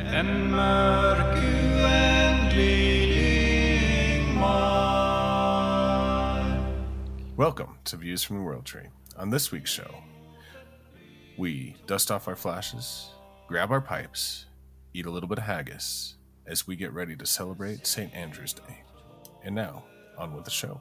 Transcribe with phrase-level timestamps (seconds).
[0.00, 0.52] En
[7.36, 8.88] Welcome to Views from the World Tree.
[9.16, 10.02] On this week's show,
[11.36, 13.10] we dust off our flashes,
[13.46, 14.46] grab our pipes,
[14.94, 18.12] eat a little bit of haggis as we get ready to celebrate St.
[18.14, 18.82] Andrew's Day.
[19.44, 19.84] And now,
[20.16, 20.80] on with the show.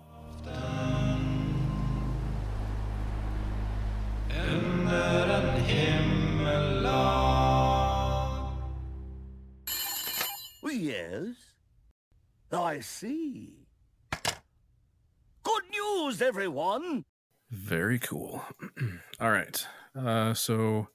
[12.52, 13.68] I see.
[14.12, 17.04] Good news, everyone!
[17.52, 18.42] Very cool.
[19.20, 19.66] All right.
[19.96, 20.88] Uh, so,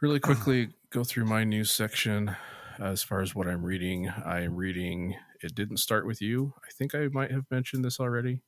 [0.00, 2.34] really quickly go through my news section
[2.78, 4.08] as far as what I'm reading.
[4.24, 6.52] I'm reading It Didn't Start With You.
[6.64, 8.40] I think I might have mentioned this already.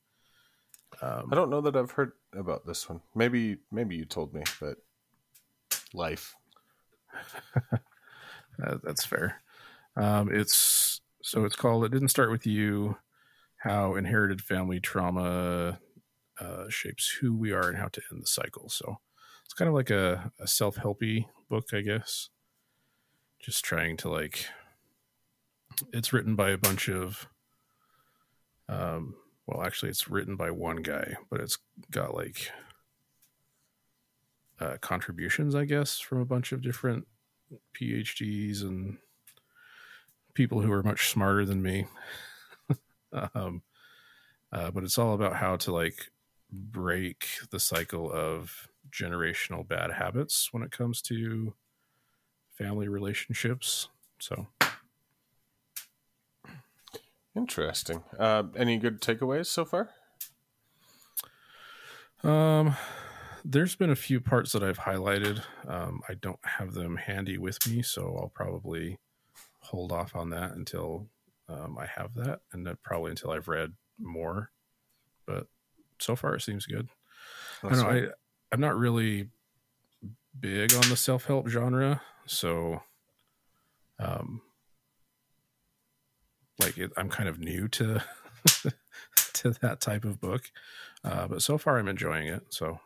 [1.01, 3.01] Um, I don't know that I've heard about this one.
[3.15, 4.77] Maybe, maybe you told me, but
[5.93, 6.35] life.
[8.63, 9.41] Uh, that's fair.
[9.95, 10.92] Um, it's
[11.23, 11.85] so it's called.
[11.85, 12.97] It didn't start with you.
[13.57, 15.79] How inherited family trauma
[16.39, 18.67] uh, shapes who we are and how to end the cycle.
[18.67, 18.97] So
[19.45, 22.29] it's kind of like a, a self helpy book, I guess.
[23.39, 24.45] Just trying to like.
[25.93, 27.27] It's written by a bunch of.
[28.67, 29.15] Um,
[29.47, 31.57] well, actually, it's written by one guy, but it's
[31.89, 32.51] got like
[34.59, 37.07] uh, contributions, I guess, from a bunch of different
[37.79, 38.97] PhDs and
[40.33, 41.87] people who are much smarter than me.
[43.35, 43.61] um,
[44.51, 46.11] uh, but it's all about how to like
[46.51, 51.53] break the cycle of generational bad habits when it comes to
[52.49, 53.89] family relationships.
[54.19, 54.47] So,
[57.35, 58.03] Interesting.
[58.17, 59.89] Uh, any good takeaways so far?
[62.23, 62.75] um,
[63.43, 65.43] there's been a few parts that I've highlighted.
[65.67, 68.99] Um, I don't have them handy with me, so I'll probably
[69.63, 71.07] hold off on that until
[71.49, 74.51] um, I have that, and then probably until I've read more.
[75.25, 75.47] But
[75.99, 76.89] so far, it seems good.
[77.63, 77.89] I don't know.
[77.89, 78.07] I,
[78.51, 79.29] I'm not really
[80.39, 82.81] big on the self help genre, so
[83.99, 84.41] um,
[86.59, 88.03] like it, I'm kind of new to
[89.33, 90.51] to that type of book.
[91.03, 92.43] Uh, but so far, I'm enjoying it.
[92.49, 92.79] So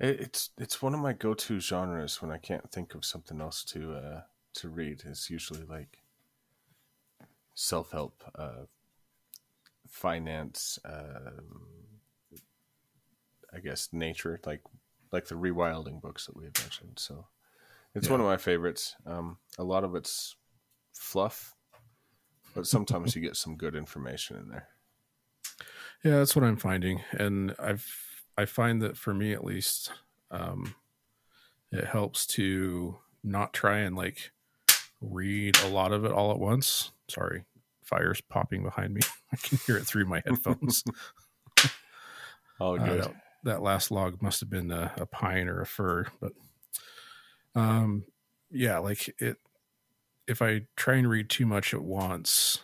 [0.00, 3.94] it's it's one of my go-to genres when I can't think of something else to
[3.94, 4.20] uh,
[4.54, 5.02] to read.
[5.06, 5.98] is usually like
[7.54, 8.64] self-help, uh,
[9.88, 11.66] finance, um,
[13.54, 14.62] I guess nature, like
[15.12, 16.98] like the rewilding books that we have mentioned.
[16.98, 17.26] So
[17.94, 18.96] it's one of my favorites.
[19.06, 20.34] Um, a lot of it's
[20.92, 21.54] fluff,
[22.54, 24.68] but sometimes you get some good information in there.
[26.02, 27.86] Yeah, that's what I'm finding, and I've
[28.36, 29.92] I find that for me at least,
[30.30, 30.74] um,
[31.70, 34.32] it helps to not try and like
[35.10, 36.90] read a lot of it all at once.
[37.08, 37.44] Sorry,
[37.82, 39.00] fire's popping behind me.
[39.32, 40.84] I can hear it through my headphones.
[42.60, 43.02] Oh, Uh, good.
[43.02, 46.30] that, that last log must have been a, a pine or a fir, but
[47.56, 48.04] um,
[48.50, 49.38] yeah, like it.
[50.28, 52.60] If I try and read too much at once,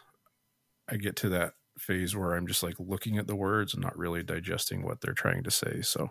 [0.88, 3.98] I get to that phase where I'm just like looking at the words and not
[3.98, 5.82] really digesting what they're trying to say.
[5.82, 6.10] So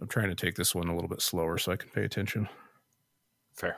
[0.00, 2.46] I'm trying to take this one a little bit slower so I can pay attention.
[3.56, 3.76] Fair.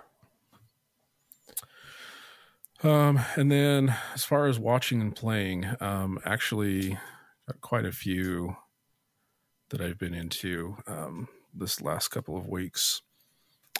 [2.82, 6.98] Um, and then as far as watching and playing, um, actually
[7.46, 8.56] got quite a few
[9.70, 13.02] that I've been into um, this last couple of weeks.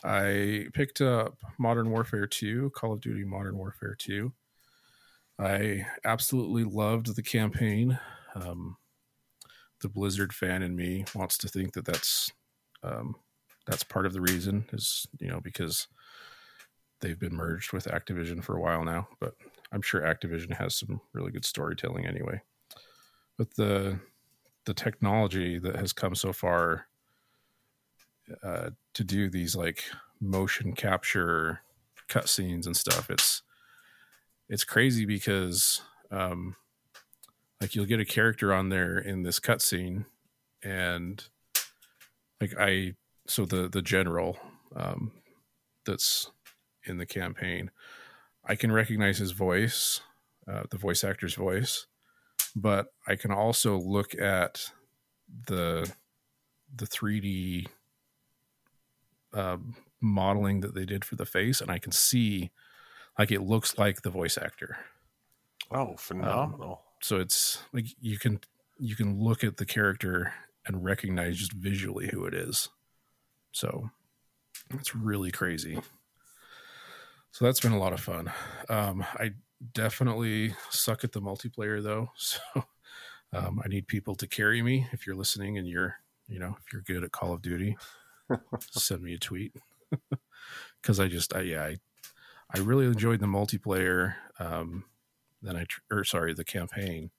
[0.05, 4.33] I picked up Modern Warfare 2, Call of Duty Modern Warfare 2.
[5.39, 7.99] I absolutely loved the campaign.
[8.34, 8.77] Um,
[9.81, 12.31] the Blizzard fan in me wants to think that that's
[12.83, 13.17] um,
[13.67, 15.89] that's part of the reason is you know because
[17.01, 19.34] they've been merged with Activision for a while now, but
[19.73, 22.43] I'm sure Activision has some really good storytelling anyway.
[23.37, 23.99] But the
[24.65, 26.87] the technology that has come so far
[28.43, 29.84] uh, to do these like
[30.21, 31.60] motion capture
[32.09, 33.42] cutscenes and stuff, it's
[34.49, 36.57] it's crazy because um,
[37.60, 40.07] like you'll get a character on there in this cutscene,
[40.63, 41.25] and
[42.41, 42.95] like I
[43.27, 44.39] so the the general
[44.75, 45.13] um,
[45.84, 46.31] that's
[46.86, 47.71] in the campaign.
[48.44, 50.00] I can recognize his voice,
[50.50, 51.86] uh, the voice actor's voice,
[52.54, 54.71] but I can also look at
[55.47, 55.92] the
[56.74, 57.66] the 3D
[59.33, 62.50] um, modeling that they did for the face, and I can see
[63.18, 64.77] like it looks like the voice actor.
[65.71, 66.82] Oh, phenomenal.
[67.03, 68.41] So it's like you can
[68.78, 70.34] you can look at the character
[70.66, 72.68] and recognize just visually who it is.
[73.53, 73.91] So
[74.74, 75.80] It's really crazy.
[77.36, 78.33] So that's been a lot of fun.
[78.71, 79.33] Um, I
[79.74, 82.41] definitely suck at the multiplayer though, so
[83.34, 84.86] um, I need people to carry me.
[84.92, 85.97] If you're listening and you're,
[86.28, 87.77] you know, if you're good at Call of Duty,
[88.71, 89.54] send me a tweet
[90.80, 91.77] because I just, I, yeah, I,
[92.54, 94.15] I really enjoyed the multiplayer.
[94.41, 94.84] Um,
[95.42, 97.10] then I, tr- or sorry, the campaign,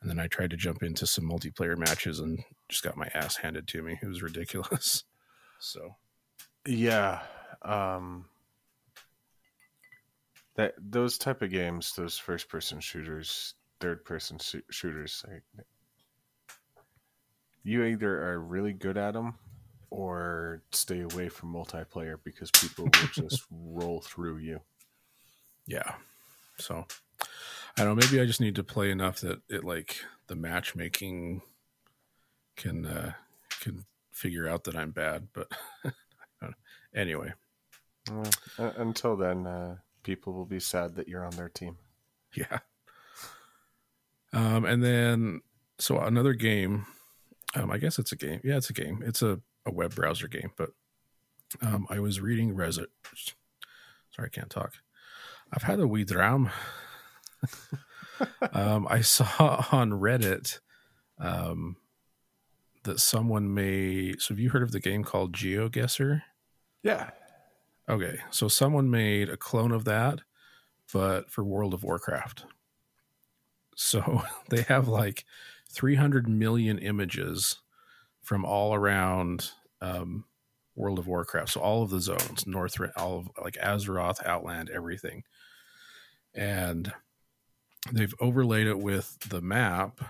[0.00, 3.34] and then I tried to jump into some multiplayer matches and just got my ass
[3.34, 3.98] handed to me.
[4.00, 5.02] It was ridiculous.
[5.58, 5.96] So
[6.64, 7.22] Yeah.
[7.62, 8.26] Um
[10.58, 15.44] that those type of games, those first person shooters, third person sh- shooters, like,
[17.62, 19.38] you either are really good at them
[19.90, 24.60] or stay away from multiplayer because people will just roll through you.
[25.66, 25.94] yeah,
[26.58, 26.86] so
[27.76, 28.06] I don't know.
[28.06, 31.42] Maybe I just need to play enough that it like the matchmaking
[32.56, 33.12] can uh,
[33.60, 35.28] can figure out that I'm bad.
[35.32, 35.48] But
[36.94, 37.34] anyway,
[38.10, 39.76] Well, uh, until then, uh,
[40.08, 41.76] people will be sad that you're on their team.
[42.34, 42.60] yeah.
[44.32, 45.42] Um, and then
[45.78, 46.86] so another game.
[47.54, 48.40] Um, I guess it's a game.
[48.42, 49.02] Yeah, it's a game.
[49.04, 50.52] It's a, a web browser game.
[50.56, 50.70] But
[51.60, 52.86] um, I was reading Reddit.
[54.14, 54.72] Sorry, I can't talk.
[55.52, 56.50] I've had a wee dram.
[58.52, 60.60] um, I saw on Reddit
[61.18, 61.76] um,
[62.84, 64.22] that someone made.
[64.22, 66.22] So, have you heard of the game called GeoGuessr?
[66.82, 67.10] Yeah.
[67.88, 70.20] Okay, so someone made a clone of that,
[70.92, 72.44] but for World of Warcraft.
[73.76, 75.24] So they have like
[75.70, 77.60] 300 million images
[78.22, 80.24] from all around um,
[80.74, 81.50] World of Warcraft.
[81.50, 85.24] So all of the zones, North, all of like Azeroth, Outland, everything.
[86.34, 86.92] And
[87.90, 90.00] they've overlaid it with the map,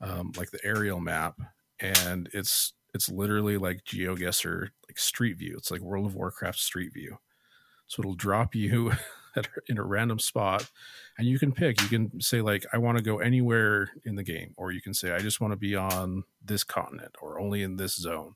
[0.00, 1.38] um, like the aerial map,
[1.78, 5.54] and it's it's literally like GeoGuessr, like Street View.
[5.56, 7.18] It's like World of Warcraft Street View.
[7.86, 8.92] So it'll drop you
[9.68, 10.70] in a random spot,
[11.18, 11.80] and you can pick.
[11.80, 14.94] You can say like, I want to go anywhere in the game, or you can
[14.94, 18.34] say, I just want to be on this continent or only in this zone.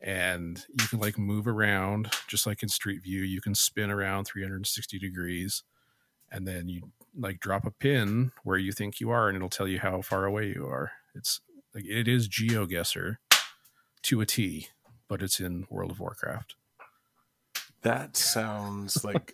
[0.00, 3.22] And you can like move around just like in Street View.
[3.22, 5.62] You can spin around 360 degrees,
[6.30, 9.68] and then you like drop a pin where you think you are, and it'll tell
[9.68, 10.90] you how far away you are.
[11.14, 11.40] It's
[11.74, 13.16] like it is GeoGuessr
[14.04, 14.68] to a T,
[15.08, 16.54] but it's in World of Warcraft.
[17.82, 19.32] That sounds like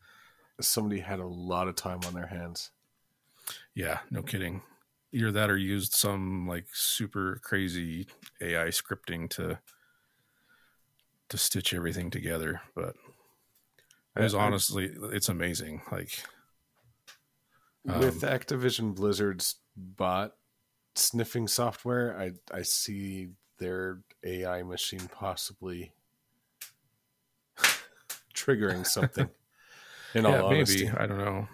[0.60, 2.70] somebody had a lot of time on their hands.
[3.74, 4.62] Yeah, no kidding.
[5.12, 8.06] Either that or used some like super crazy
[8.40, 9.58] AI scripting to
[11.30, 12.60] to stitch everything together.
[12.74, 12.94] But
[14.16, 15.82] it was honestly it's amazing.
[15.90, 16.22] Like
[17.84, 20.32] With Um, Activision Blizzard's bot
[20.94, 25.92] sniffing software, I I see their AI machine possibly
[28.34, 29.28] triggering something.
[30.14, 30.96] In all yeah, honesty, maybe.
[30.96, 31.48] I don't know.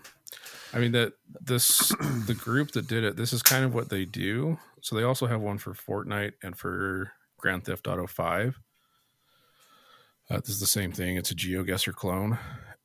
[0.72, 1.88] I mean that this
[2.26, 4.58] the group that did it, this is kind of what they do.
[4.80, 8.60] So they also have one for Fortnite and for Grand Theft Auto 5.
[10.30, 11.16] Uh, this is the same thing.
[11.16, 12.38] It's a GeoGuessr clone.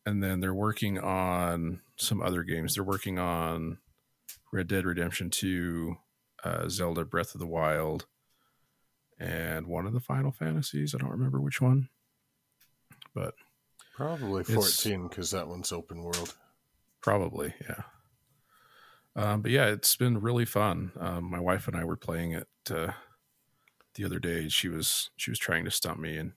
[0.06, 2.76] And then they're working on some other games.
[2.76, 3.80] They're working on
[4.52, 5.96] Red Dead Redemption 2,
[6.44, 8.06] uh, Zelda Breath of the Wild,
[9.20, 10.96] and one of the Final Fantasies.
[10.96, 11.90] I don't remember which one.
[13.14, 13.34] But
[13.96, 16.36] probably fourteen because that one's open world.
[17.02, 17.84] Probably, yeah.
[19.16, 20.92] Um, but yeah, it's been really fun.
[21.00, 22.92] Um, my wife and I were playing it uh,
[23.96, 24.48] the other day.
[24.50, 26.34] She was she was trying to stump me, and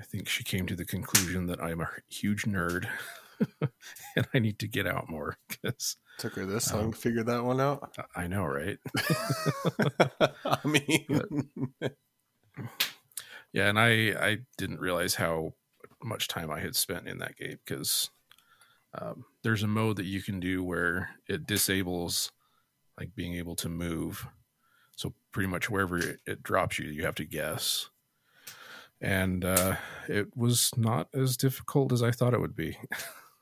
[0.00, 2.86] I think she came to the conclusion that I'm a huge nerd,
[4.16, 7.24] and I need to get out more because Took her this long Um, to figure
[7.24, 7.96] that one out.
[8.14, 8.78] I know, right?
[10.44, 11.50] I mean,
[13.52, 15.54] Yeah, and I I didn't realize how
[16.02, 18.10] much time I had spent in that game because
[18.98, 22.32] um, there's a mode that you can do where it disables
[22.98, 24.26] like being able to move.
[24.96, 27.90] So pretty much wherever it, it drops you, you have to guess.
[29.00, 29.76] And uh,
[30.08, 32.78] it was not as difficult as I thought it would be.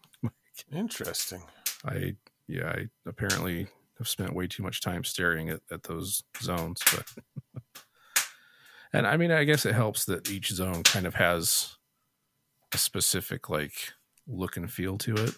[0.73, 1.43] interesting.
[1.85, 3.69] I yeah, I apparently
[3.99, 7.07] have spent way too much time staring at, at those zones, but
[8.93, 11.77] and I mean I guess it helps that each zone kind of has
[12.73, 13.93] a specific like
[14.27, 15.35] look and feel to it.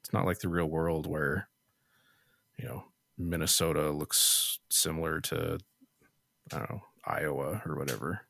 [0.00, 1.48] It's not like the real world where
[2.58, 2.84] you know
[3.18, 5.58] Minnesota looks similar to
[6.52, 8.20] I don't know, Iowa or whatever.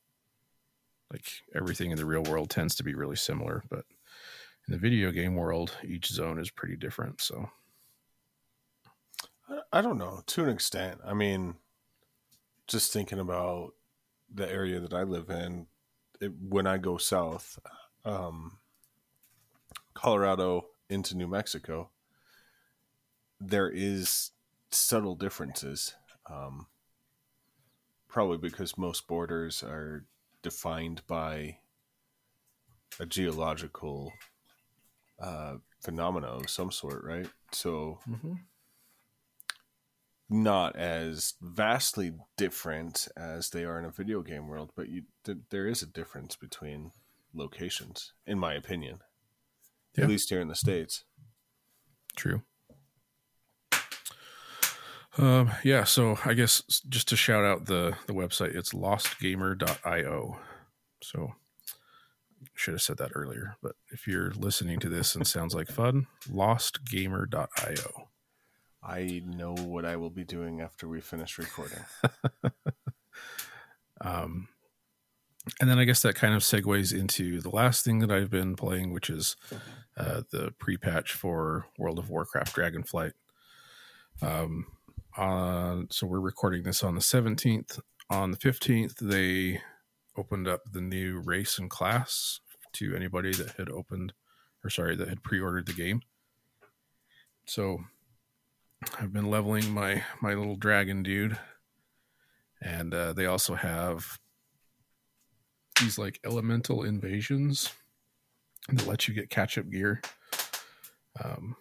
[1.12, 3.85] Like everything in the real world tends to be really similar, but
[4.66, 7.21] in the video game world, each zone is pretty different.
[7.21, 7.49] So
[9.72, 11.00] I- don't know to an extent.
[11.04, 11.56] I mean,
[12.66, 13.74] just thinking about
[14.32, 15.66] the area that I live in,
[16.20, 17.58] it, when I go south,
[18.04, 18.58] um,
[19.94, 21.90] Colorado into New Mexico,
[23.40, 24.32] there is
[24.70, 25.94] subtle differences.
[26.28, 26.66] Um,
[28.08, 30.04] probably because most borders are
[30.42, 31.58] defined by
[32.98, 34.12] a geological
[35.20, 37.28] uh, phenomena of some sort, right?
[37.52, 38.34] So Mm-hmm.
[40.28, 45.38] Not as vastly different as they are in a video game world, but you, th-
[45.50, 46.90] there is a difference between
[47.33, 48.99] locations, in my opinion.
[49.97, 50.04] Yeah.
[50.04, 51.04] At least here in the states.
[52.16, 52.42] True.
[55.18, 60.38] Um, yeah, so I guess just to shout out the the website, it's lostgamer.io.
[61.02, 61.33] So
[62.54, 66.06] should have said that earlier, but if you're listening to this and sounds like fun,
[66.28, 68.09] lostgamer.io.
[68.86, 71.84] I know what I will be doing after we finish recording.
[74.00, 74.48] Um,
[75.60, 78.56] and then I guess that kind of segues into the last thing that I've been
[78.56, 79.36] playing, which is
[79.96, 83.12] uh, the pre-patch for World of Warcraft Dragonflight.
[84.20, 84.66] Um,
[85.16, 87.80] uh, so we're recording this on the 17th.
[88.10, 89.60] On the 15th, they
[90.16, 92.40] opened up the new race and class
[92.74, 94.12] to anybody that had opened,
[94.64, 96.02] or sorry, that had pre-ordered the game.
[97.46, 97.78] So
[98.99, 101.38] I've been leveling my my little dragon dude
[102.61, 104.18] and uh, they also have
[105.80, 107.73] these like elemental invasions
[108.68, 110.00] that let you get catch up gear.
[111.23, 111.56] Um,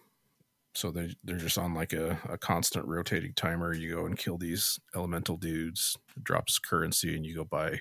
[0.74, 3.72] so they they're just on like a, a constant rotating timer.
[3.74, 7.80] You go and kill these elemental dudes, drops currency, and you go buy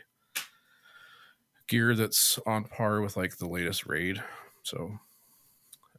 [1.68, 4.22] gear that's on par with like the latest raid.
[4.64, 5.00] So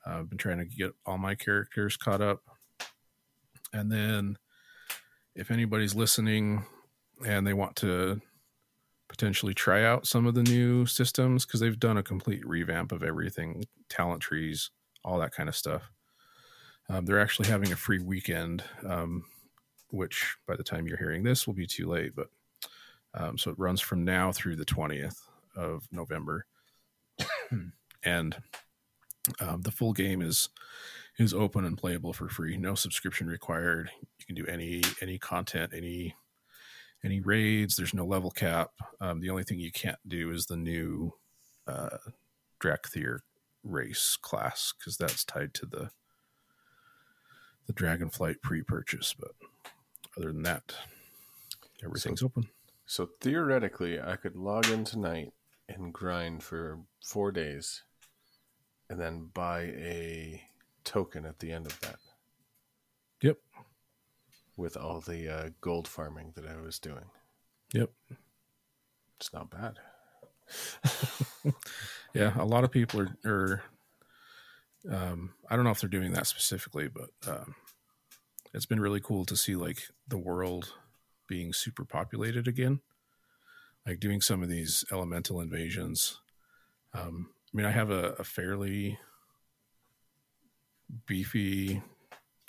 [0.07, 2.40] uh, I've been trying to get all my characters caught up,
[3.76, 4.37] and then
[5.35, 6.64] if anybody's listening
[7.26, 8.21] and they want to
[9.09, 13.02] potentially try out some of the new systems because they've done a complete revamp of
[13.02, 14.71] everything talent trees
[15.04, 15.90] all that kind of stuff
[16.88, 19.25] um, they're actually having a free weekend um,
[19.90, 22.28] which by the time you're hearing this will be too late but
[23.14, 25.21] um, so it runs from now through the 20th
[25.54, 26.47] of november.
[28.06, 28.37] And
[29.40, 30.49] um, the full game is
[31.18, 35.73] is open and playable for free no subscription required you can do any any content
[35.75, 36.14] any
[37.04, 37.76] any raids.
[37.76, 38.73] There's no level cap.
[39.00, 41.14] Um, the only thing you can't do is the new
[41.66, 41.99] uh,
[42.61, 43.20] Dracthyr
[43.62, 45.90] race class because that's tied to the
[47.66, 49.14] the Dragonflight pre-purchase.
[49.18, 49.32] But
[50.16, 50.75] other than that,
[51.85, 52.49] everything's open.
[52.87, 55.32] So theoretically, I could log in tonight
[55.68, 57.82] and grind for four days,
[58.88, 60.42] and then buy a
[60.87, 61.97] token at the end of that
[63.21, 63.37] Yep.
[64.57, 67.05] with all the uh, gold farming that I was doing.
[67.75, 67.90] Yep.
[69.19, 69.78] It's not bad.
[72.14, 73.62] Yeah, a lot of people are, are
[74.90, 77.55] um, I don't know if they're doing that specifically, but um,
[78.55, 80.73] it's been really cool to see like the world
[81.28, 82.81] being super populated again.
[83.87, 86.19] Like doing some of these elemental invasions.
[86.95, 88.99] Um, I mean, I have a, a fairly
[91.07, 91.83] beefy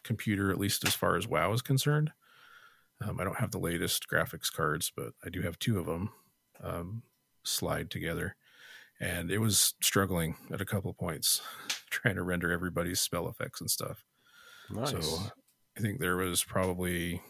[0.04, 2.12] computer, at least as far as WoW is concerned.
[3.02, 6.10] Um, I don't have the latest graphics cards, but I do have two of them
[6.64, 7.04] um,
[7.44, 8.36] slide together
[9.00, 11.42] and it was struggling at a couple points
[11.90, 14.04] trying to render everybody's spell effects and stuff.
[14.70, 14.92] Nice.
[14.92, 15.20] So
[15.78, 17.22] I think there was probably,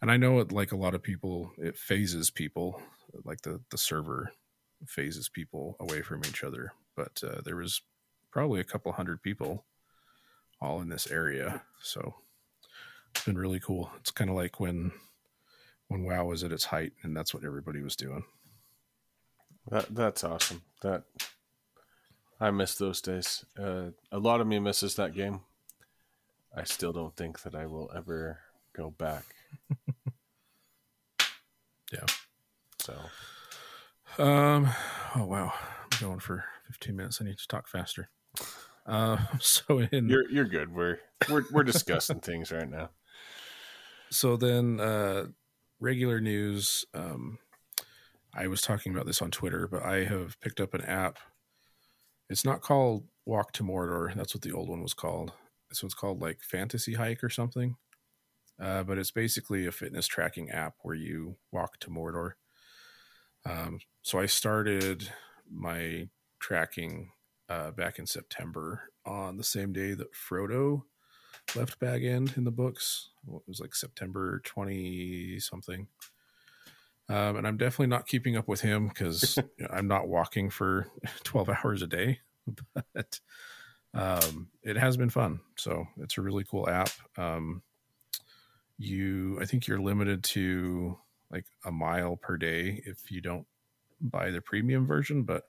[0.00, 2.80] and I know it like a lot of people, it phases people,
[3.24, 4.32] like the the server
[4.86, 6.72] phases people away from each other.
[6.96, 7.82] But uh, there was
[8.30, 9.64] probably a couple hundred people
[10.66, 12.14] all in this area, so
[13.14, 13.90] it's been really cool.
[13.98, 14.92] It's kind of like when
[15.88, 18.24] when WoW was at its height, and that's what everybody was doing.
[19.70, 20.62] That that's awesome.
[20.82, 21.04] That
[22.40, 23.44] I miss those days.
[23.58, 25.40] Uh, a lot of me misses that game.
[26.54, 28.40] I still don't think that I will ever
[28.74, 29.24] go back.
[31.92, 32.06] Yeah.
[32.80, 32.94] So
[34.22, 34.68] Um.
[35.14, 35.52] Oh wow,
[35.92, 37.20] I'm going for 15 minutes.
[37.20, 38.10] I need to talk faster.
[38.86, 39.18] Uh.
[39.40, 40.74] So in you're you're good.
[40.74, 40.98] We're
[41.30, 42.90] we're we're discussing things right now.
[44.10, 45.26] so then uh,
[45.80, 46.84] regular news.
[46.94, 47.38] Um,
[48.34, 51.18] I was talking about this on Twitter, but I have picked up an app.
[52.28, 54.14] It's not called Walk to Mordor.
[54.14, 55.32] That's what the old one was called.
[55.70, 57.76] This one's called like Fantasy Hike or something.
[58.60, 62.32] Uh, but it's basically a fitness tracking app where you walk to Mordor.
[63.44, 65.10] Um, so I started
[65.50, 66.08] my
[66.40, 67.10] tracking
[67.48, 70.82] uh, back in September on the same day that Frodo
[71.54, 73.10] left Bag End in the books.
[73.26, 75.86] It was like September 20 something.
[77.08, 79.38] Um, and I'm definitely not keeping up with him because
[79.70, 80.88] I'm not walking for
[81.24, 82.20] 12 hours a day.
[82.94, 83.20] But
[83.94, 85.40] um, it has been fun.
[85.56, 86.90] So it's a really cool app.
[87.16, 87.62] Um,
[88.78, 90.98] you, I think you're limited to
[91.30, 93.46] like a mile per day if you don't
[94.00, 95.44] buy the premium version, but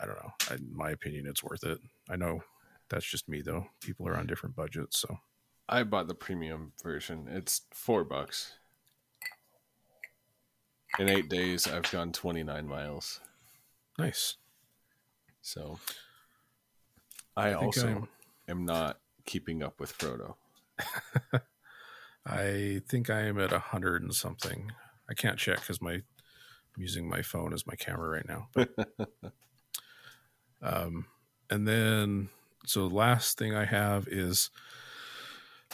[0.00, 0.32] I don't know.
[0.50, 1.78] I, in my opinion, it's worth it.
[2.08, 2.42] I know
[2.88, 3.66] that's just me though.
[3.80, 5.18] People are on different budgets, so
[5.68, 7.28] I bought the premium version.
[7.30, 8.54] It's four bucks.
[10.98, 13.20] In eight days, I've gone 29 miles.
[13.98, 14.36] nice.
[15.42, 15.78] So
[17.36, 18.08] I, I also I'm-
[18.48, 20.34] am not keeping up with Frodo.
[22.26, 24.72] I think I am at a hundred and something.
[25.08, 26.02] I can't check because my I'm
[26.82, 28.48] using my phone as my camera right now.
[28.52, 28.70] But,
[30.62, 31.06] um,
[31.48, 32.28] and then
[32.66, 34.50] so the last thing I have is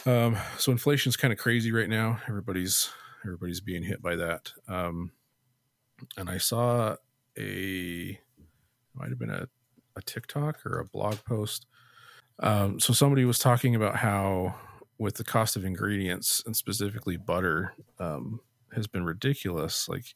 [0.05, 2.21] um, so inflation's kind of crazy right now.
[2.27, 2.89] Everybody's
[3.23, 4.51] everybody's being hit by that.
[4.67, 5.11] Um,
[6.17, 6.95] and I saw
[7.37, 8.19] a
[8.93, 9.47] might have been a,
[9.95, 11.65] a TikTok or a blog post.
[12.39, 14.55] Um, so somebody was talking about how
[14.99, 18.39] with the cost of ingredients and specifically butter um,
[18.73, 19.87] has been ridiculous.
[19.89, 20.15] Like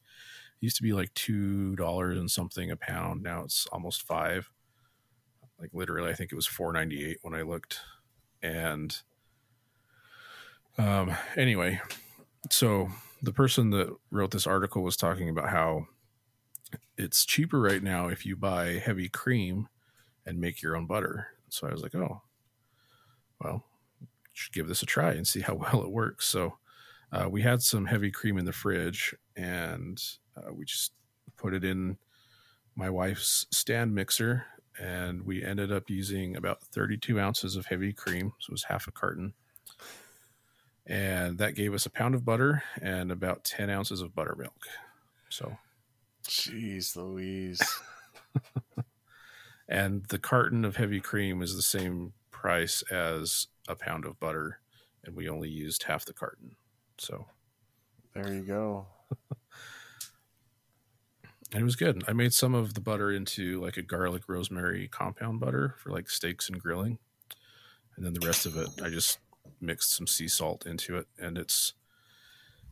[0.59, 3.23] used to be like two dollars and something a pound.
[3.23, 4.49] Now it's almost five.
[5.61, 7.79] Like literally, I think it was four ninety eight when I looked.
[8.41, 8.97] And
[10.77, 11.79] um, anyway,
[12.49, 12.89] so
[13.21, 15.85] the person that wrote this article was talking about how
[16.97, 19.67] it's cheaper right now if you buy heavy cream
[20.25, 21.27] and make your own butter.
[21.49, 22.21] So I was like, oh,
[23.39, 23.63] well,
[24.33, 26.27] should give this a try and see how well it works.
[26.27, 26.57] So
[27.11, 30.01] uh, we had some heavy cream in the fridge and
[30.35, 30.93] uh, we just
[31.37, 31.97] put it in
[32.75, 34.45] my wife's stand mixer
[34.81, 38.33] and we ended up using about 32 ounces of heavy cream.
[38.39, 39.33] So it was half a carton.
[40.87, 44.65] And that gave us a pound of butter and about 10 ounces of buttermilk.
[45.29, 45.57] So,
[46.27, 47.61] Jeez Louise.
[49.69, 54.59] and the carton of heavy cream is the same price as a pound of butter.
[55.05, 56.55] And we only used half the carton.
[56.97, 57.27] So,
[58.15, 58.87] there you go.
[61.53, 62.03] And it was good.
[62.07, 66.09] I made some of the butter into like a garlic rosemary compound butter for like
[66.09, 66.97] steaks and grilling,
[67.95, 69.19] and then the rest of it I just
[69.59, 71.73] mixed some sea salt into it, and it's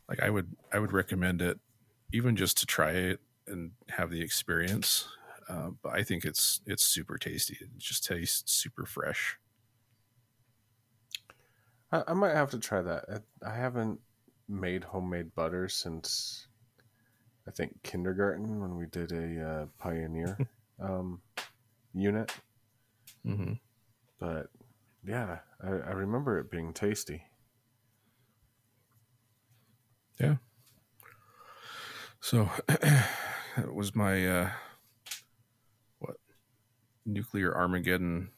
[0.07, 1.59] like I would I would recommend it
[2.11, 5.07] even just to try it and have the experience.
[5.47, 7.57] Uh, but I think it's it's super tasty.
[7.59, 9.37] It just tastes super fresh.
[11.91, 13.05] I, I might have to try that.
[13.43, 13.99] I, I haven't
[14.47, 16.47] made homemade butter since
[17.47, 20.37] I think kindergarten when we did a uh, pioneer
[20.79, 21.21] um,
[21.93, 22.31] unit.
[23.23, 23.53] hmm
[24.19, 24.47] But
[25.05, 27.23] yeah, I, I remember it being tasty.
[30.19, 30.35] Yeah.
[32.21, 34.49] So that was my uh,
[35.99, 36.17] what
[37.05, 38.31] nuclear Armageddon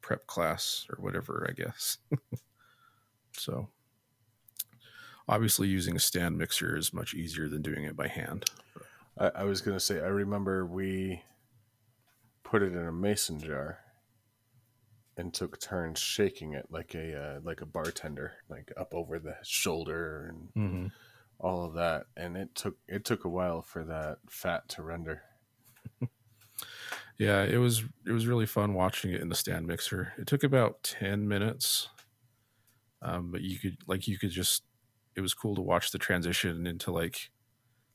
[0.00, 1.98] prep class or whatever, I guess.
[3.32, 3.68] so
[5.32, 8.44] obviously, using a stand mixer is much easier than doing it by hand.
[9.18, 11.22] I, I was gonna say I remember we
[12.44, 13.78] put it in a mason jar
[15.16, 19.36] and took turns shaking it like a uh, like a bartender, like up over the
[19.42, 20.86] shoulder and Mm-hmm.
[21.38, 22.06] all of that.
[22.16, 25.22] And it took it took a while for that fat to render.
[27.18, 30.12] Yeah, it was it was really fun watching it in the stand mixer.
[30.18, 31.88] It took about ten minutes,
[33.00, 34.64] um, but you could like you could just
[35.14, 37.30] it was cool to watch the transition into like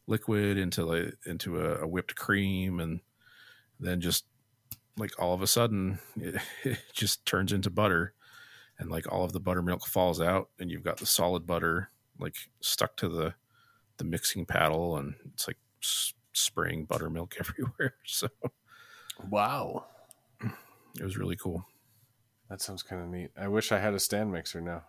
[0.07, 3.01] liquid into like into a, a whipped cream, and
[3.79, 4.25] then just
[4.97, 8.13] like all of a sudden it, it just turns into butter,
[8.79, 12.35] and like all of the buttermilk falls out, and you've got the solid butter like
[12.61, 13.33] stuck to the
[13.97, 17.95] the mixing paddle, and it's like s- spraying buttermilk everywhere.
[18.05, 18.29] So.
[19.29, 19.85] Wow.
[20.99, 21.65] It was really cool.
[22.49, 23.31] That sounds kind of neat.
[23.37, 24.83] I wish I had a stand mixer now.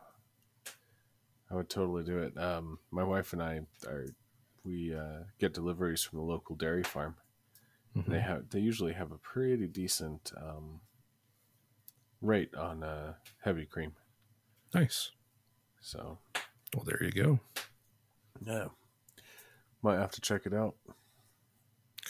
[1.51, 2.37] I would totally do it.
[2.39, 4.07] Um, my wife and I are
[4.65, 7.17] we uh, get deliveries from the local dairy farm.
[7.97, 8.07] Mhm.
[8.07, 10.81] They have they usually have a pretty decent um,
[12.21, 13.93] rate on uh, heavy cream.
[14.75, 15.13] Nice.
[15.81, 16.19] So
[16.75, 17.41] Well, there you go.
[18.45, 18.69] yeah,
[19.83, 20.75] might have to check it out.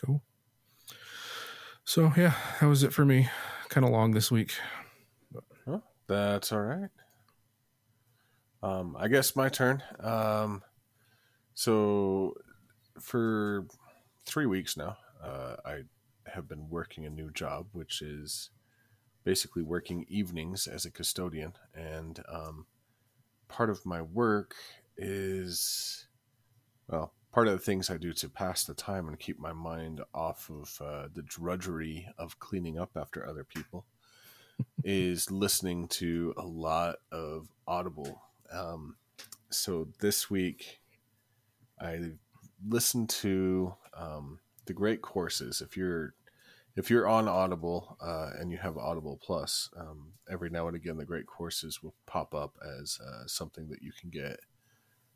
[0.05, 0.21] Cool.
[1.85, 3.29] So yeah, that was it for me.
[3.69, 4.55] Kind of long this week.
[6.09, 6.89] That's all right.
[8.63, 9.83] Um, I guess my turn.
[10.01, 10.63] Um,
[11.55, 12.35] so
[13.01, 13.67] for
[14.27, 15.83] three weeks now, uh, I
[16.27, 18.51] have been working a new job, which is
[19.25, 21.53] basically working evenings as a custodian.
[21.75, 22.67] And um,
[23.49, 24.55] part of my work
[24.97, 26.07] is,
[26.89, 30.01] well, part of the things I do to pass the time and keep my mind
[30.15, 33.87] off of uh, the drudgery of cleaning up after other people
[34.85, 38.23] is listening to a lot of Audible.
[38.53, 38.97] Um,
[39.51, 40.81] so this week,
[41.81, 42.13] I
[42.67, 45.61] listened to um, the great courses.
[45.61, 46.15] If you're
[46.77, 50.97] if you're on Audible uh, and you have Audible Plus, um, every now and again
[50.97, 54.39] the great courses will pop up as uh, something that you can get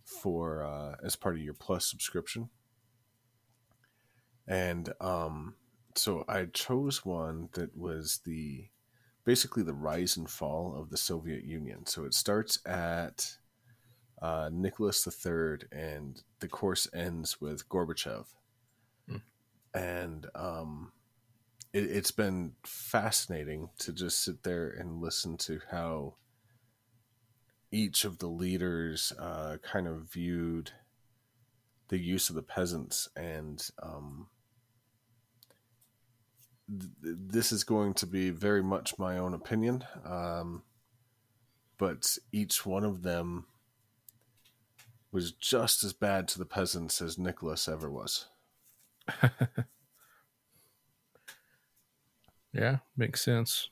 [0.05, 2.51] for uh, as part of your Plus subscription.
[4.49, 5.55] And um,
[5.95, 8.67] so I chose one that was the
[9.25, 11.87] basically the rise and fall of the Soviet Union.
[11.87, 13.37] So it starts at
[14.21, 18.27] uh, Nicholas III, and the course ends with Gorbachev.
[19.09, 19.17] Hmm.
[19.75, 20.93] And um,
[21.73, 26.15] it, it's been fascinating to just sit there and listen to how
[27.71, 30.73] each of the leaders uh, kind of viewed
[31.89, 34.29] the use of the peasants and um,
[36.69, 40.63] th- this is going to be very much my own opinion um,
[41.79, 43.47] but each one of them
[45.11, 48.27] was just as bad to the peasants as nicholas ever was
[52.53, 53.71] Yeah, makes sense.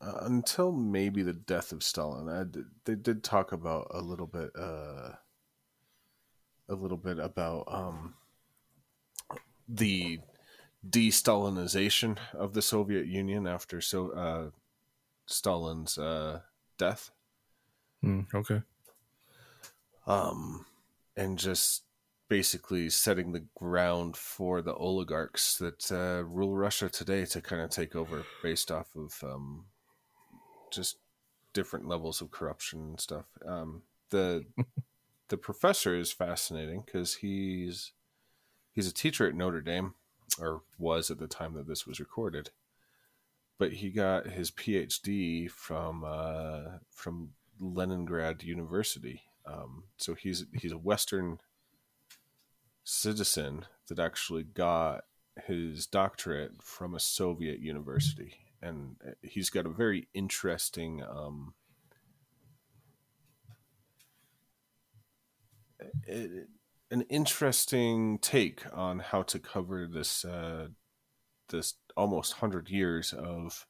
[0.00, 2.50] uh, until maybe the death of Stalin.
[2.50, 5.12] Did, they did talk about a little bit, uh,
[6.68, 8.14] a little bit about um,
[9.68, 10.20] the
[10.88, 14.50] de-Stalinization of the Soviet Union after so uh,
[15.26, 16.40] Stalin's uh,
[16.78, 17.10] death,
[18.02, 18.62] Hmm, okay.
[20.06, 20.64] um,
[21.16, 21.84] and just
[22.28, 27.70] basically setting the ground for the oligarchs that uh, rule Russia today to kind of
[27.70, 29.66] take over based off of um,
[30.70, 30.98] just
[31.52, 33.26] different levels of corruption and stuff.
[33.44, 34.46] Um, the
[35.28, 37.92] the professor is fascinating because he's
[38.72, 39.94] he's a teacher at Notre Dame,
[40.38, 42.50] or was at the time that this was recorded.
[43.58, 49.22] But he got his PhD from uh, from Leningrad University.
[49.44, 51.40] Um, so he's he's a Western
[52.84, 55.04] citizen that actually got
[55.46, 61.02] his doctorate from a Soviet university, and he's got a very interesting.
[61.02, 61.54] Um,
[66.06, 66.48] it,
[66.90, 70.68] an interesting take on how to cover this uh,
[71.48, 73.66] this almost hundred years of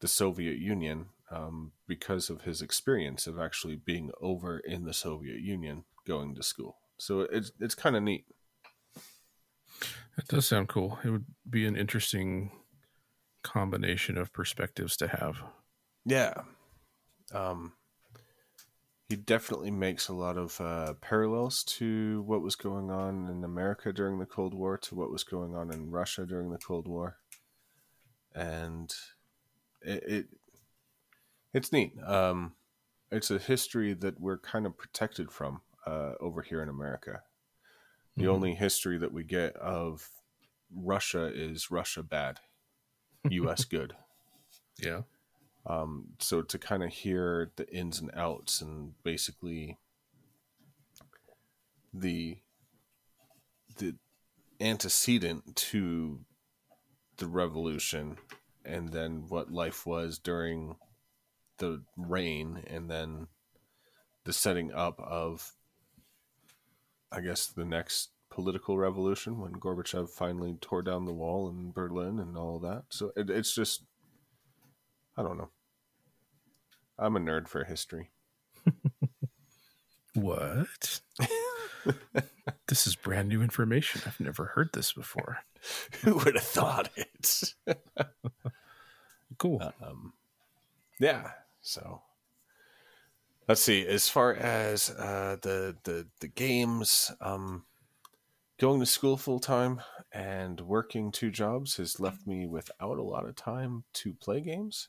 [0.00, 5.40] the Soviet Union um, because of his experience of actually being over in the Soviet
[5.40, 6.78] Union going to school.
[6.98, 8.24] So it's it's kind of neat.
[10.16, 10.98] That does sound cool.
[11.04, 12.50] It would be an interesting
[13.42, 15.36] combination of perspectives to have.
[16.04, 16.34] Yeah.
[17.32, 17.72] Um,
[19.10, 23.92] he definitely makes a lot of uh, parallels to what was going on in America
[23.92, 27.18] during the Cold War to what was going on in Russia during the Cold War,
[28.34, 28.94] and
[29.82, 30.26] it, it
[31.52, 31.92] it's neat.
[32.04, 32.54] Um,
[33.10, 37.22] it's a history that we're kind of protected from uh, over here in America.
[38.16, 38.28] The Mhm.
[38.28, 40.10] only history that we get of
[40.74, 42.40] Russia is Russia bad,
[43.28, 43.64] U.S.
[43.64, 43.96] good.
[44.78, 45.02] Yeah.
[45.66, 49.78] Um, so to kind of hear the ins and outs and basically
[51.92, 52.38] the
[53.76, 53.96] the
[54.60, 56.20] antecedent to
[57.18, 58.16] the revolution
[58.64, 60.76] and then what life was during
[61.58, 63.26] the reign and then
[64.24, 65.52] the setting up of
[67.12, 72.20] I guess the next political revolution when Gorbachev finally tore down the wall in Berlin
[72.20, 72.84] and all that.
[72.90, 73.82] So it, it's just
[75.16, 75.50] I don't know.
[76.98, 78.10] I'm a nerd for history.
[80.14, 81.00] What?
[82.66, 84.02] this is brand new information.
[84.06, 85.38] I've never heard this before.
[86.02, 87.54] Who would have thought it?
[89.38, 89.72] Cool.
[89.82, 90.12] um,
[90.98, 91.30] yeah.
[91.62, 92.02] So
[93.48, 93.86] let's see.
[93.86, 97.64] As far as uh, the the the games, um,
[98.58, 99.80] going to school full time
[100.12, 104.88] and working two jobs has left me without a lot of time to play games.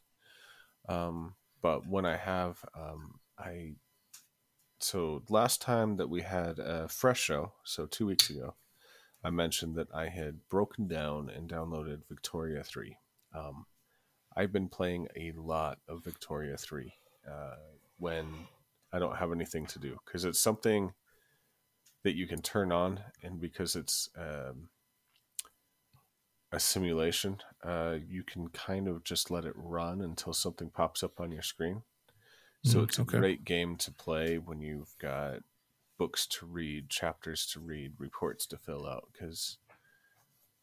[0.88, 3.74] Um, but when I have, um, I
[4.80, 8.56] so last time that we had a fresh show, so two weeks ago,
[9.24, 12.98] I mentioned that I had broken down and downloaded Victoria three.
[13.34, 13.66] Um,
[14.36, 16.94] I've been playing a lot of Victoria 3
[17.30, 17.56] uh,
[17.98, 18.28] when
[18.94, 20.94] I don't have anything to do because it's something
[22.04, 24.70] that you can turn on, and because it's um,
[26.52, 31.20] a simulation, uh, you can kind of just let it run until something pops up
[31.20, 31.84] on your screen.
[32.64, 33.18] So Mm, it's a okay.
[33.18, 35.44] great game to play when you've got
[35.98, 39.58] books to read, chapters to read, reports to fill out because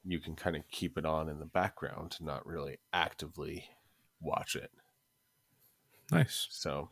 [0.05, 3.71] you can kind of keep it on in the background to not really actively
[4.21, 4.71] watch it.
[6.11, 6.49] Nice.
[6.51, 6.91] So,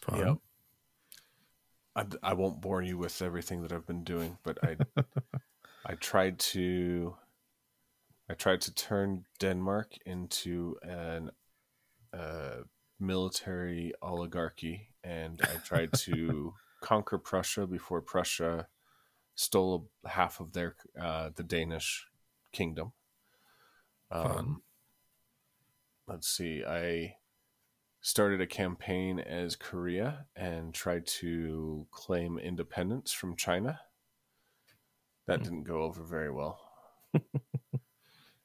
[0.00, 0.18] Fun.
[0.18, 0.38] Yep.
[1.96, 4.76] I, I won't bore you with everything that I've been doing, but I
[5.88, 7.14] I tried to
[8.28, 11.30] I tried to turn Denmark into an
[12.12, 12.62] uh,
[12.98, 18.66] military oligarchy, and I tried to conquer Prussia before Prussia
[19.36, 22.06] stole half of their uh, the Danish
[22.52, 22.92] kingdom.
[24.10, 24.56] Fun.
[26.08, 27.16] let's see, I
[28.00, 33.80] started a campaign as Korea and tried to claim independence from China.
[35.26, 35.44] That Hmm.
[35.44, 36.60] didn't go over very well.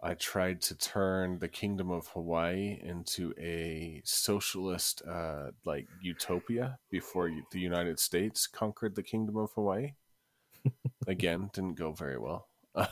[0.03, 7.29] I tried to turn the kingdom of Hawaii into a socialist, uh, like utopia before
[7.51, 9.93] the United States conquered the kingdom of Hawaii.
[11.07, 12.47] Again, didn't go very well.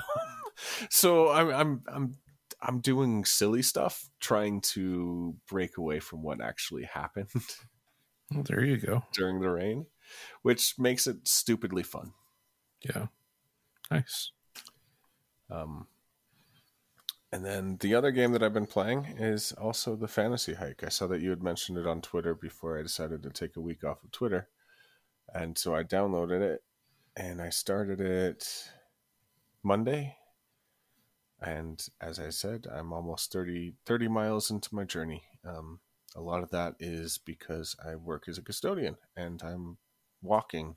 [0.91, 2.17] so I'm, I'm, I'm,
[2.61, 7.29] I'm doing silly stuff, trying to break away from what actually happened
[8.29, 9.03] Well, there you go.
[9.13, 9.87] during the reign,
[10.43, 12.13] which makes it stupidly fun.
[12.83, 13.07] Yeah.
[13.91, 14.31] Nice.
[15.49, 15.87] Um,
[17.31, 20.83] and then the other game that I've been playing is also the Fantasy Hike.
[20.83, 23.61] I saw that you had mentioned it on Twitter before I decided to take a
[23.61, 24.47] week off of Twitter.
[25.33, 26.63] And so I downloaded it
[27.15, 28.71] and I started it
[29.61, 30.15] Monday.
[31.41, 35.23] And as I said, I'm almost 30, 30 miles into my journey.
[35.45, 35.79] Um,
[36.15, 39.77] a lot of that is because I work as a custodian and I'm
[40.21, 40.75] walking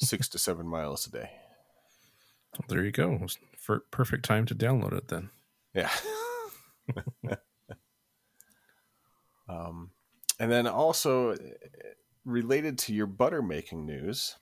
[0.00, 1.30] six to seven miles a day.
[2.58, 3.26] Well, there you go.
[3.58, 5.30] For perfect time to download it then.
[5.74, 5.90] Yeah.
[9.48, 9.90] um,
[10.38, 11.36] and then also uh,
[12.24, 14.36] related to your butter making news,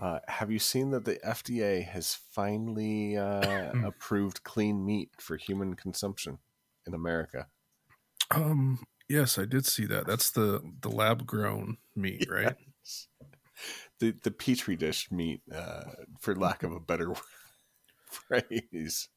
[0.00, 5.74] uh, have you seen that the FDA has finally uh, approved clean meat for human
[5.74, 6.38] consumption
[6.86, 7.46] in America?
[8.30, 10.06] Um yes, I did see that.
[10.06, 12.56] That's the the lab grown meat, right?
[13.98, 15.84] The the petri dish meat, uh,
[16.20, 17.12] for lack of a better
[18.06, 19.08] phrase.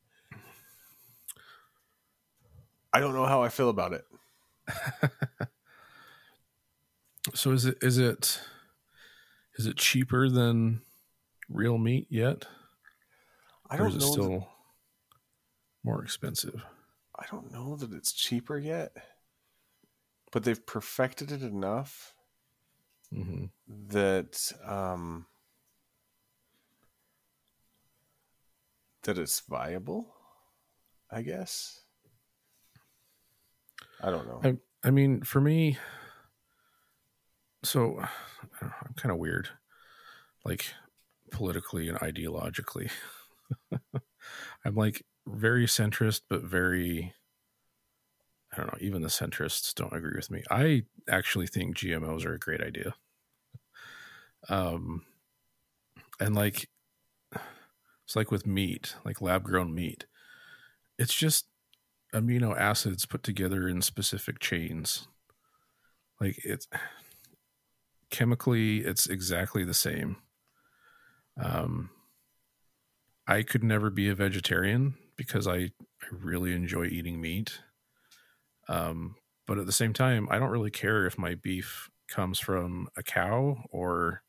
[2.94, 4.06] I don't know how I feel about it.
[7.34, 8.42] So is it is it
[9.56, 10.82] is it cheaper than
[11.50, 12.46] real meat yet?
[13.70, 14.06] I or don't is it know.
[14.06, 14.48] that- still
[15.86, 16.62] more expensive?
[17.18, 18.92] I don't know that it's cheaper yet,
[20.34, 22.14] but they've perfected it enough
[23.14, 23.46] hmm
[23.90, 25.26] that um,
[29.04, 30.14] that it's viable.
[31.12, 31.82] I guess.
[34.02, 34.42] I don't know.
[34.44, 35.78] I I mean, for me,
[37.64, 38.08] so know,
[38.62, 39.50] I'm kind of weird,
[40.46, 40.74] like
[41.32, 42.92] politically and ideologically.
[44.66, 47.14] I'm like very centrist, but very,
[48.52, 50.44] I don't know, even the centrists don't agree with me.
[50.50, 52.96] I actually think GMOs are a great idea.
[54.50, 55.04] Um,
[56.20, 56.70] and like,
[58.06, 60.06] it's like with meat, like lab grown meat,
[60.98, 61.46] it's just
[62.14, 65.08] amino acids put together in specific chains.
[66.22, 66.68] Like it's
[68.10, 70.18] chemically, it's exactly the same.
[71.42, 71.90] Um,
[73.26, 75.72] I could never be a vegetarian because I, I
[76.12, 77.60] really enjoy eating meat.
[78.68, 79.16] Um,
[79.48, 83.04] but at the same time, I don't really care if my beef comes from a
[83.04, 84.24] cow or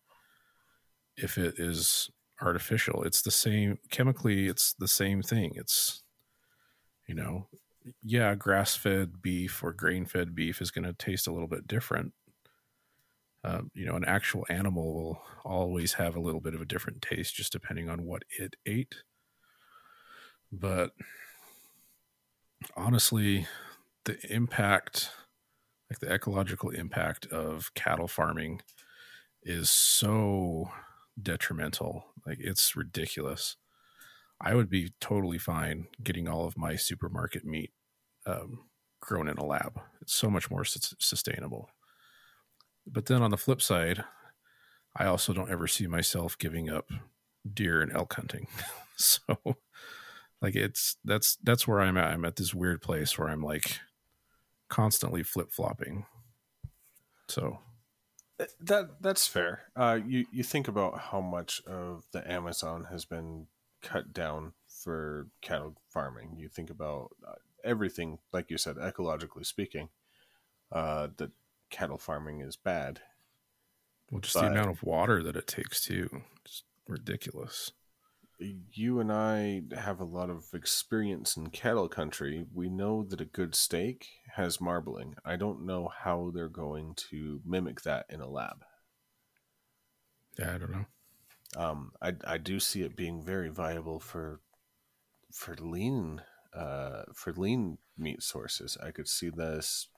[1.16, 3.02] if it is artificial.
[3.04, 5.52] It's the same chemically, it's the same thing.
[5.56, 6.02] It's,
[7.06, 7.46] you know,
[8.02, 11.66] yeah, grass fed beef or grain fed beef is going to taste a little bit
[11.66, 12.12] different.
[13.44, 17.02] Um, you know, an actual animal will always have a little bit of a different
[17.02, 18.94] taste just depending on what it ate.
[20.50, 20.92] But
[22.74, 23.46] honestly,
[24.04, 25.10] the impact,
[25.90, 28.62] like the ecological impact of cattle farming,
[29.42, 30.70] is so
[31.20, 32.06] detrimental.
[32.26, 33.56] Like it's ridiculous.
[34.40, 37.72] I would be totally fine getting all of my supermarket meat
[38.26, 38.64] um,
[39.00, 39.80] grown in a lab.
[40.00, 41.70] It's so much more sus- sustainable.
[42.86, 44.04] But then on the flip side,
[44.96, 46.90] I also don't ever see myself giving up
[47.52, 48.46] deer and elk hunting.
[48.96, 49.56] so
[50.40, 52.12] like it's that's that's where I'm at.
[52.12, 53.80] I'm at this weird place where I'm like
[54.68, 56.06] constantly flip flopping.
[57.28, 57.60] So
[58.60, 59.62] That that's fair.
[59.76, 63.46] Uh, you you think about how much of the Amazon has been
[63.80, 66.34] cut down for cattle farming.
[66.36, 69.88] You think about uh, everything, like you said, ecologically speaking,
[70.72, 71.30] uh, that
[71.70, 73.00] cattle farming is bad.
[74.10, 76.22] Well, just the amount of water that it takes too.
[76.44, 77.72] It's ridiculous.
[78.38, 82.46] You and I have a lot of experience in cattle country.
[82.52, 85.16] We know that a good steak has marbling.
[85.24, 88.64] I don't know how they're going to mimic that in a lab.
[90.38, 90.84] Yeah, I don't know.
[91.56, 94.40] Um, I I do see it being very viable for
[95.32, 98.76] for lean uh, for lean meat sources.
[98.82, 99.88] I could see this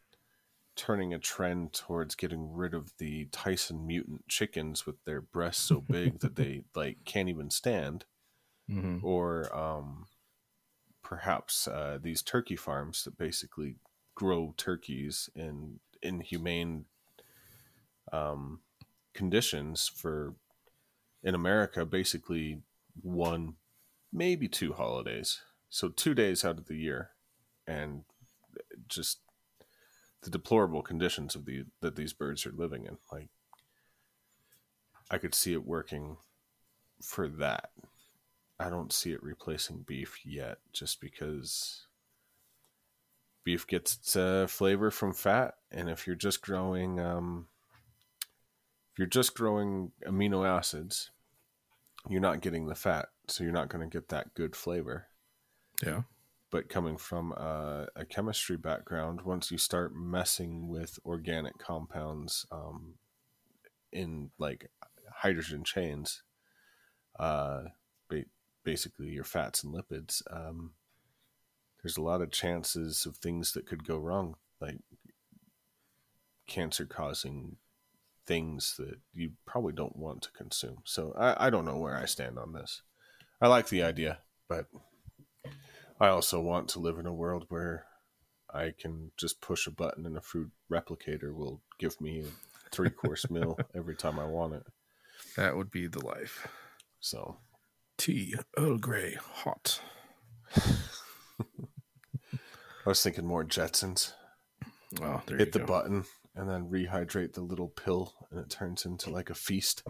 [0.75, 5.81] turning a trend towards getting rid of the Tyson mutant chickens with their breasts so
[5.81, 8.05] big that they like can't even stand.
[8.69, 10.07] Hmm or um,
[11.03, 13.77] perhaps uh, these turkey farms that basically
[14.15, 16.85] grow turkeys in inhumane
[18.13, 18.61] um,
[19.15, 20.35] conditions for
[21.23, 22.63] in America, basically
[23.03, 23.55] one,
[24.13, 25.41] maybe two holidays.
[25.69, 27.11] So two days out of the year,
[27.67, 28.05] and
[28.89, 29.19] just
[30.23, 32.99] the deplorable conditions of the that these birds are living in.
[33.13, 33.29] Like,
[35.11, 36.17] I could see it working
[37.03, 37.71] for that.
[38.59, 41.87] I don't see it replacing beef yet, just because
[43.45, 47.49] beef gets its uh, flavor from fat, and if you're just growing, um,
[48.93, 51.11] if you're just growing amino acids,
[52.09, 55.07] you're not getting the fat, so you're not going to get that good flavor.
[55.85, 56.03] Yeah.
[56.51, 62.95] But coming from a, a chemistry background, once you start messing with organic compounds um,
[63.93, 64.71] in like
[65.13, 66.23] hydrogen chains,
[67.19, 67.65] uh,
[68.67, 70.73] basically your fats and lipids, um,
[71.83, 74.79] there's a lot of chances of things that could go wrong, like
[76.49, 77.57] cancer causing
[78.27, 80.79] things that you probably don't want to consume.
[80.85, 82.83] So I, I don't know where I stand on this.
[83.41, 84.67] I like the idea, but
[86.01, 87.87] I also want to live in a world where
[88.53, 92.91] I can just push a button and a food replicator will give me a three
[92.91, 94.65] course meal every time I want it.
[95.37, 96.49] That would be the life.
[96.99, 97.37] So
[97.97, 99.81] Tea, Earl Grey, hot.
[100.57, 100.69] I
[102.89, 104.13] was thinking more Jetsons.
[104.93, 105.67] There Hit the go.
[105.67, 106.05] button
[106.35, 109.83] and then rehydrate the little pill and it turns into like a feast.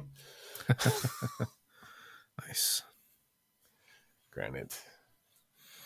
[2.47, 2.83] Nice.
[4.33, 4.73] Granted,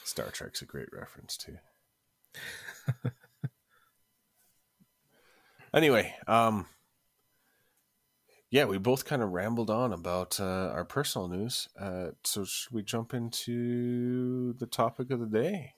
[0.04, 1.56] Star Trek's a great reference too.
[5.74, 6.66] anyway, um,
[8.50, 11.68] yeah, we both kind of rambled on about uh, our personal news.
[11.78, 15.74] Uh, so should we jump into the topic of the day?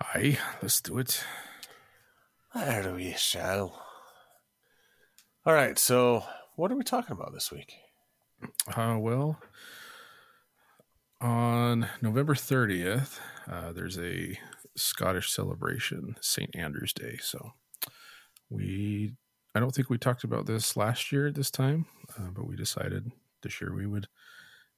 [0.00, 1.24] Aye, let's do it.
[2.54, 3.82] There we shall.
[5.44, 6.24] All right, so
[6.56, 7.74] what are we talking about this week?
[8.74, 9.38] Uh, well,
[11.20, 14.38] on November 30th, uh, there's a
[14.76, 16.54] Scottish celebration, St.
[16.54, 17.18] Andrew's Day.
[17.22, 17.52] So
[18.50, 19.14] we,
[19.56, 21.86] I don't think we talked about this last year at this time,
[22.18, 23.10] uh, but we decided
[23.42, 24.06] this year we would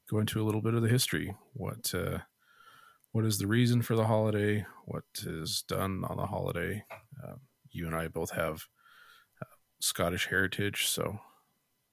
[0.08, 1.34] go into a little bit of the history.
[1.54, 2.18] What, uh,
[3.10, 4.64] what is the reason for the holiday?
[4.84, 6.84] What is done on the holiday?
[7.20, 7.34] Uh,
[7.72, 8.66] you and I both have
[9.42, 9.46] uh,
[9.80, 11.18] Scottish heritage, so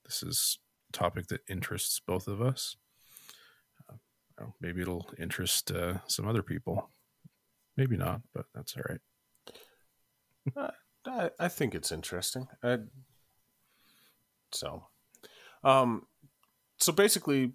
[0.03, 2.77] this is a topic that interests both of us.
[3.89, 3.95] Uh,
[4.37, 6.91] well, maybe it'll interest uh, some other people.
[7.77, 10.75] Maybe not, but that's all right.
[11.05, 12.47] I, I think it's interesting.
[12.63, 12.79] I,
[14.51, 14.87] so,
[15.63, 16.07] um,
[16.77, 17.53] so basically,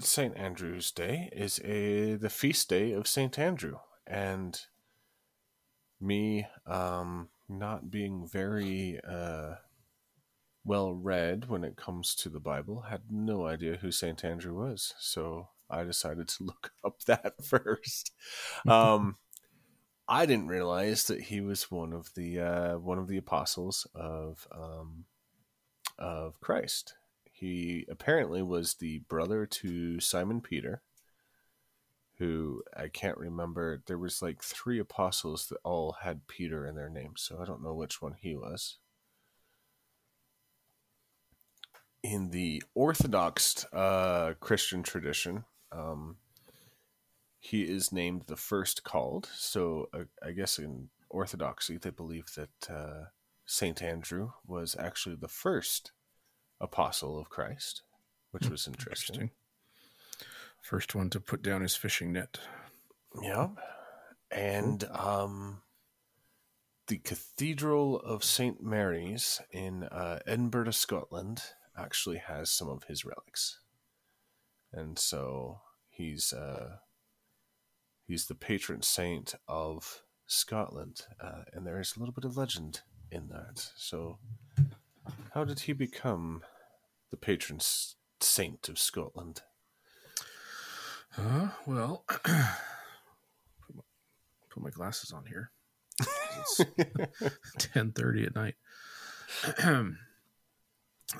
[0.00, 4.60] Saint Andrew's Day is a the feast day of Saint Andrew, and
[6.00, 9.56] me, um, not being very uh,
[10.64, 14.94] well read when it comes to the Bible, had no idea who Saint Andrew was.
[14.98, 18.12] So I decided to look up that first.
[18.66, 19.16] Um,
[20.08, 24.48] I didn't realize that he was one of the uh, one of the apostles of
[24.50, 25.04] um,
[25.98, 26.94] of Christ.
[27.30, 30.82] He apparently was the brother to Simon Peter,
[32.16, 33.82] who I can't remember.
[33.86, 37.62] There was like three apostles that all had Peter in their name, so I don't
[37.62, 38.78] know which one he was.
[42.02, 46.16] In the Orthodox uh, Christian tradition, um,
[47.38, 49.28] he is named the first called.
[49.34, 53.04] So uh, I guess in Orthodoxy, they believe that uh,
[53.46, 55.92] Saint Andrew was actually the first
[56.60, 57.82] apostle of Christ,
[58.30, 59.14] which was interesting.
[59.14, 59.30] Interesting.
[60.60, 62.38] First one to put down his fishing net.
[63.22, 63.48] Yeah,
[64.30, 65.62] and um,
[66.88, 71.42] the Cathedral of Saint Mary's in uh, Edinburgh, Scotland,
[71.76, 73.60] actually has some of his relics,
[74.72, 76.76] and so he's uh,
[78.08, 82.80] he's the patron saint of Scotland, uh, and there is a little bit of legend
[83.12, 83.70] in that.
[83.76, 84.18] So
[85.34, 86.42] How did he become
[87.10, 87.60] the patron
[88.20, 89.42] saint of Scotland?
[91.16, 92.24] Uh, well, put,
[93.74, 93.82] my,
[94.50, 95.50] put my glasses on here.
[96.40, 96.60] It's
[97.58, 98.54] ten thirty at night.
[99.64, 99.86] uh,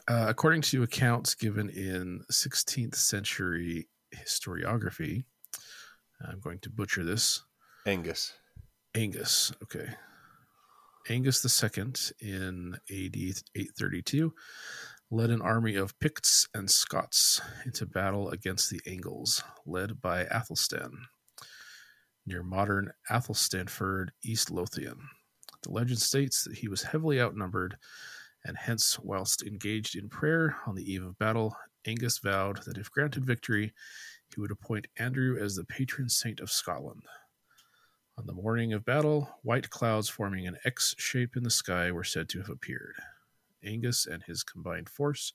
[0.07, 5.25] according to accounts given in 16th century historiography,
[6.27, 7.43] I'm going to butcher this.
[7.87, 8.33] Angus.
[8.95, 9.89] Angus, okay.
[11.09, 14.35] Angus II in AD 832
[15.11, 21.07] led an army of Picts and Scots into battle against the Angles, led by Athelstan,
[22.27, 24.99] near modern Athelstaneford, East Lothian.
[25.63, 27.79] The legend states that he was heavily outnumbered,
[28.45, 31.57] and hence, whilst engaged in prayer on the eve of battle,
[31.87, 33.73] Angus vowed that if granted victory,
[34.35, 37.03] he would appoint Andrew as the patron saint of Scotland.
[38.19, 42.05] On the morning of battle, white clouds forming an X shape in the sky were
[42.05, 42.97] said to have appeared.
[43.65, 45.33] Angus and his combined force,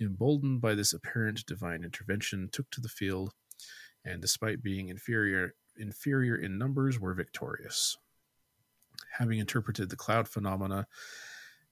[0.00, 3.34] emboldened by this apparent divine intervention, took to the field,
[4.04, 7.96] and despite being inferior inferior in numbers, were victorious.
[9.18, 10.88] Having interpreted the cloud phenomena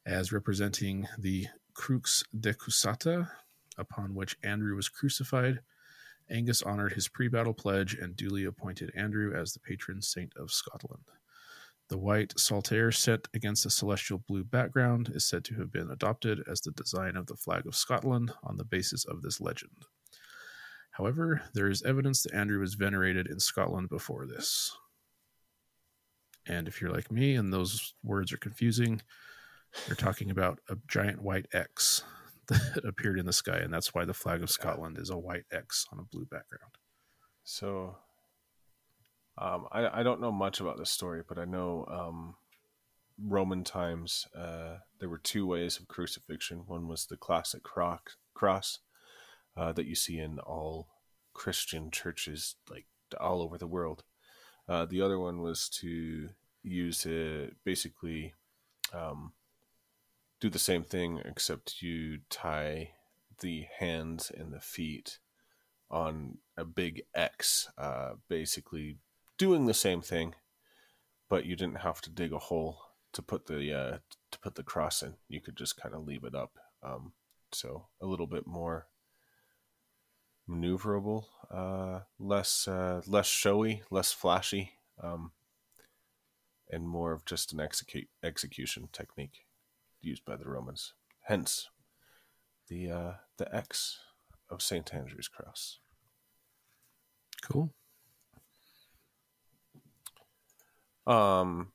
[0.07, 3.29] as representing the crux decussata,
[3.79, 5.61] upon which Andrew was crucified,
[6.31, 10.51] Angus honored his pre battle pledge and duly appointed Andrew as the patron saint of
[10.51, 11.05] Scotland.
[11.89, 16.43] The white saltire set against a celestial blue background is said to have been adopted
[16.51, 19.85] as the design of the flag of Scotland on the basis of this legend.
[20.91, 24.77] However, there is evidence that Andrew was venerated in Scotland before this.
[26.49, 29.03] And if you're like me and those words are confusing,
[29.87, 32.03] you're talking about a giant white X
[32.75, 35.45] that appeared in the sky, and that's why the flag of Scotland is a white
[35.53, 36.73] X on a blue background.
[37.45, 37.97] So,
[39.39, 42.35] um, I, I don't know much about this story, but I know um,
[43.23, 46.65] Roman times uh, there were two ways of crucifixion.
[46.67, 48.79] One was the classic croc- cross
[49.57, 50.89] uh, that you see in all
[51.33, 52.87] Christian churches, like
[53.21, 54.05] all over the world.
[54.69, 56.29] Uh, the other one was to
[56.63, 58.35] use it basically
[58.93, 59.33] um,
[60.41, 62.91] do the same thing, except you tie
[63.41, 65.19] the hands and the feet
[65.91, 68.99] on a big X, uh, basically
[69.39, 70.35] doing the same thing,
[71.29, 72.79] but you didn't have to dig a hole
[73.13, 73.99] to put the uh,
[74.31, 75.15] to put the cross in.
[75.29, 76.59] You could just kind of leave it up.
[76.83, 77.13] Um,
[77.53, 78.89] so a little bit more
[80.49, 84.73] maneuverable, uh, less uh, less showy, less flashy,
[85.03, 85.33] um,
[86.71, 89.46] and more of just an execute execution technique
[90.01, 90.95] used by the Romans.
[91.23, 91.69] Hence,
[92.69, 93.99] the uh, the X
[94.51, 95.79] of Saint Andrew's cross.
[97.43, 97.73] Cool.
[101.07, 101.73] Um,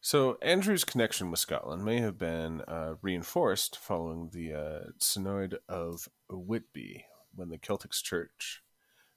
[0.00, 6.08] so Andrew's connection with Scotland may have been uh, reinforced following the uh, Synod of
[6.28, 7.04] Whitby,
[7.34, 8.62] when the Celtic Church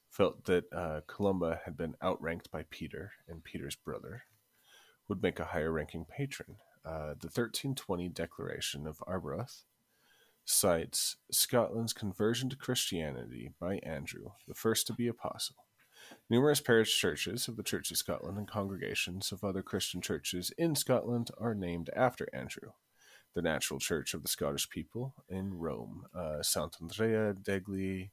[0.10, 4.24] felt that uh, Columba had been outranked by Peter, and Peter's brother
[5.08, 6.56] would make a higher-ranking patron.
[6.90, 9.64] Uh, the 1320 Declaration of Arbroath
[10.44, 15.58] cites Scotland's conversion to Christianity by Andrew, the first to be apostle.
[16.32, 20.74] Numerous parish churches of the Church of Scotland and congregations of other Christian churches in
[20.74, 22.72] Scotland are named after Andrew,
[23.36, 26.08] the natural church of the Scottish people in Rome.
[26.12, 28.10] Uh, Sant'Andrea degli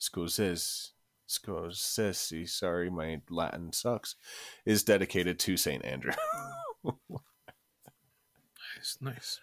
[0.00, 0.90] Scozzesi,
[1.28, 4.14] Scozzesi, sorry, my Latin sucks,
[4.64, 6.12] is dedicated to Saint Andrew.
[8.82, 9.40] Nice, nice.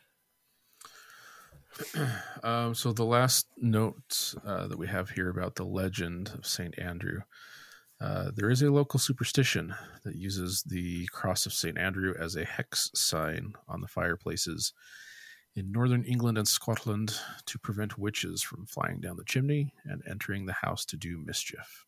[2.43, 6.77] um, so the last note uh, that we have here about the legend of Saint
[6.77, 7.21] Andrew,
[8.01, 9.73] uh, there is a local superstition
[10.03, 14.73] that uses the cross of Saint Andrew as a hex sign on the fireplaces
[15.55, 17.15] in northern England and Scotland
[17.45, 21.85] to prevent witches from flying down the chimney and entering the house to do mischief.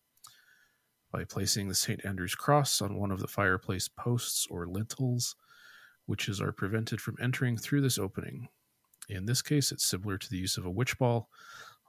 [1.11, 2.05] By placing the St.
[2.05, 5.35] Andrew's cross on one of the fireplace posts or lintels,
[6.11, 8.49] witches are prevented from entering through this opening.
[9.07, 11.29] In this case, it's similar to the use of a witch ball,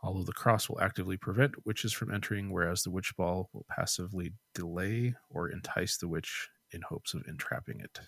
[0.00, 4.32] although the cross will actively prevent witches from entering, whereas the witch ball will passively
[4.54, 7.98] delay or entice the witch in hopes of entrapping it.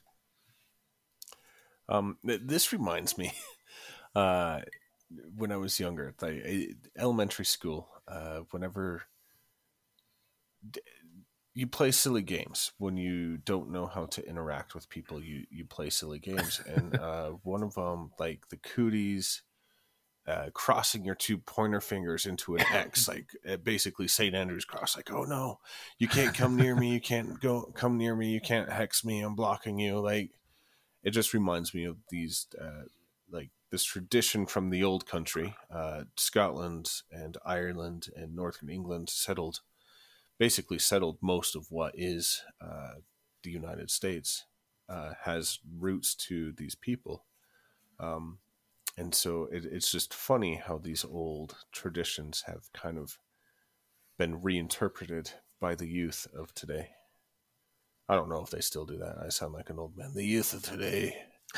[1.89, 3.33] Um, this reminds me,
[4.15, 4.61] uh,
[5.37, 9.03] when I was younger, like elementary school, uh, whenever
[11.55, 15.65] you play silly games when you don't know how to interact with people, you you
[15.65, 19.43] play silly games, and uh, one of them, like the cooties.
[20.27, 24.35] Uh, crossing your two pointer fingers into an X, like uh, basically St.
[24.35, 25.59] Andrew's cross, like, oh no,
[25.99, 29.21] you can't come near me, you can't go come near me, you can't hex me,
[29.21, 30.01] I'm blocking you.
[30.01, 30.31] Like,
[31.03, 32.85] it just reminds me of these uh,
[33.31, 35.55] like this tradition from the old country.
[35.71, 39.61] Uh, Scotland and Ireland and Northern England settled,
[40.39, 42.95] basically settled most of what is uh,
[43.43, 44.45] the United States,
[44.89, 47.25] uh, has roots to these people.
[47.99, 48.39] Um,
[48.97, 53.19] and so it, it's just funny how these old traditions have kind of
[54.19, 56.91] been reinterpreted by the youth of today.
[58.09, 59.17] I don't know if they still do that.
[59.25, 60.13] I sound like an old man.
[60.15, 61.17] The youth of today.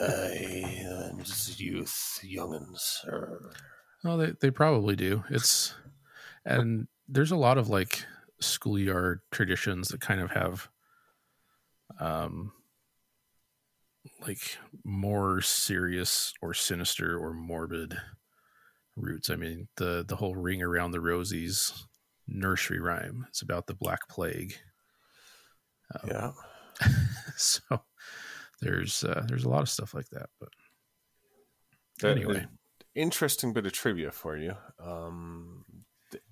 [0.00, 3.04] I am just youth, youngins.
[4.02, 5.24] Well, they they probably do.
[5.30, 5.74] It's
[6.44, 8.04] and there's a lot of like
[8.40, 10.68] schoolyard traditions that kind of have
[12.00, 12.52] um
[14.26, 17.96] like more serious or sinister or morbid
[18.96, 19.30] roots.
[19.30, 21.84] I mean, the the whole ring around the rosies
[22.26, 23.26] nursery rhyme.
[23.28, 24.56] It's about the black plague.
[25.94, 26.32] Um, Yeah.
[27.36, 27.60] so
[28.60, 30.28] there's uh, there's a lot of stuff like that.
[30.40, 30.48] But
[32.02, 32.48] anyway, an
[32.94, 34.54] interesting bit of trivia for you.
[34.82, 35.64] Um,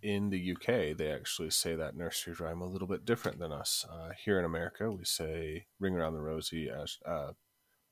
[0.02, 3.84] in the UK, they actually say that nursery rhyme a little bit different than us.
[3.90, 7.32] Uh, here in America, we say "Ring around the rosy, ash, uh,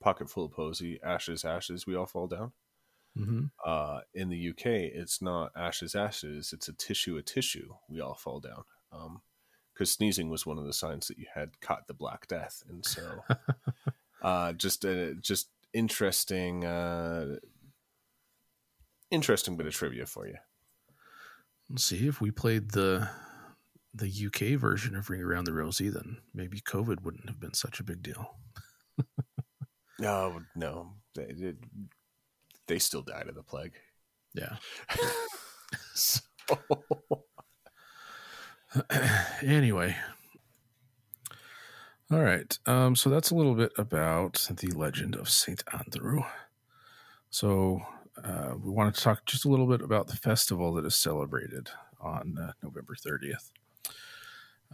[0.01, 2.53] pocket full of posy, ashes, ashes, we all fall down."
[3.17, 3.51] mhm.
[3.65, 6.53] Uh, in the UK, it's not ashes, ashes.
[6.53, 7.75] It's a tissue, a tissue.
[7.89, 8.65] We all fall down.
[9.73, 12.85] Because sneezing was one of the signs that you had caught the Black Death, and
[12.85, 13.25] so
[14.23, 17.37] uh, just a just interesting, uh,
[19.11, 20.37] interesting bit of trivia for you.
[21.73, 23.09] Let's see if we played the
[23.95, 27.81] the UK version of Ring Around the Rosie, then maybe COVID wouldn't have been such
[27.81, 28.37] a big deal.
[29.99, 31.55] No, no, they they,
[32.67, 33.75] they still died of the plague.
[34.35, 34.57] Yeah.
[35.95, 36.21] So,
[39.43, 39.97] anyway.
[42.11, 42.59] All right.
[42.67, 46.25] Um, so that's a little bit about the legend of Saint Andrew.
[47.31, 47.81] So
[48.23, 51.71] uh, we wanted to talk just a little bit about the festival that is celebrated
[52.01, 53.51] on uh, November 30th.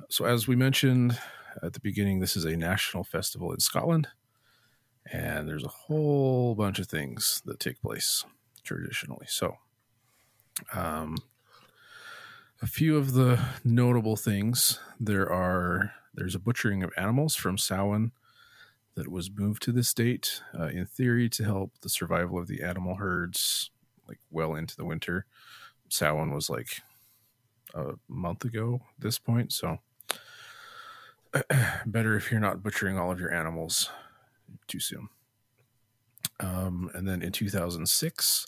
[0.08, 1.18] So, as we mentioned
[1.62, 4.08] at the beginning, this is a national festival in Scotland,
[5.10, 8.24] and there's a whole bunch of things that take place
[8.62, 9.26] traditionally.
[9.28, 9.56] So,
[10.72, 11.16] um,
[12.62, 18.10] a few of the notable things there are there's a butchering of animals from Samhain
[18.98, 22.62] that was moved to this date uh, in theory to help the survival of the
[22.62, 23.70] animal herds
[24.08, 25.24] like well into the winter
[25.88, 26.80] Samhain was like
[27.74, 29.78] a month ago at this point so
[31.86, 33.88] better if you're not butchering all of your animals
[34.66, 35.08] too soon
[36.40, 38.46] um, and then in 2006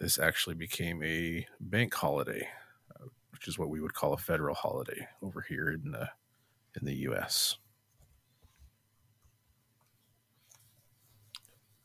[0.00, 2.48] this actually became a bank holiday
[3.30, 6.08] which is what we would call a federal holiday over here in the
[6.78, 7.56] in the U.S.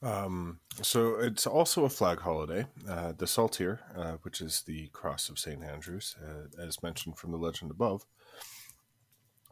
[0.06, 2.68] Um, so it's also a flag holiday.
[2.88, 5.64] Uh, the Saltire, uh, which is the cross of St.
[5.64, 8.06] Andrews, uh, as mentioned from the legend above,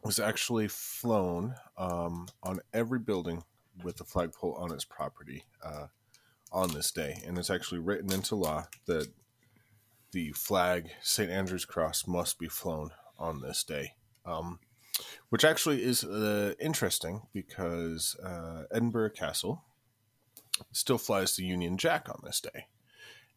[0.04, 3.42] was actually flown um, on every building
[3.82, 5.86] with a flagpole on its property uh,
[6.52, 7.20] on this day.
[7.26, 9.08] And it's actually written into law that
[10.12, 11.32] the flag, St.
[11.32, 13.94] Andrew's cross, must be flown on this day.
[14.24, 14.60] Um,
[15.30, 19.64] which actually is uh, interesting because uh, Edinburgh Castle
[20.72, 22.66] still flies the Union Jack on this day,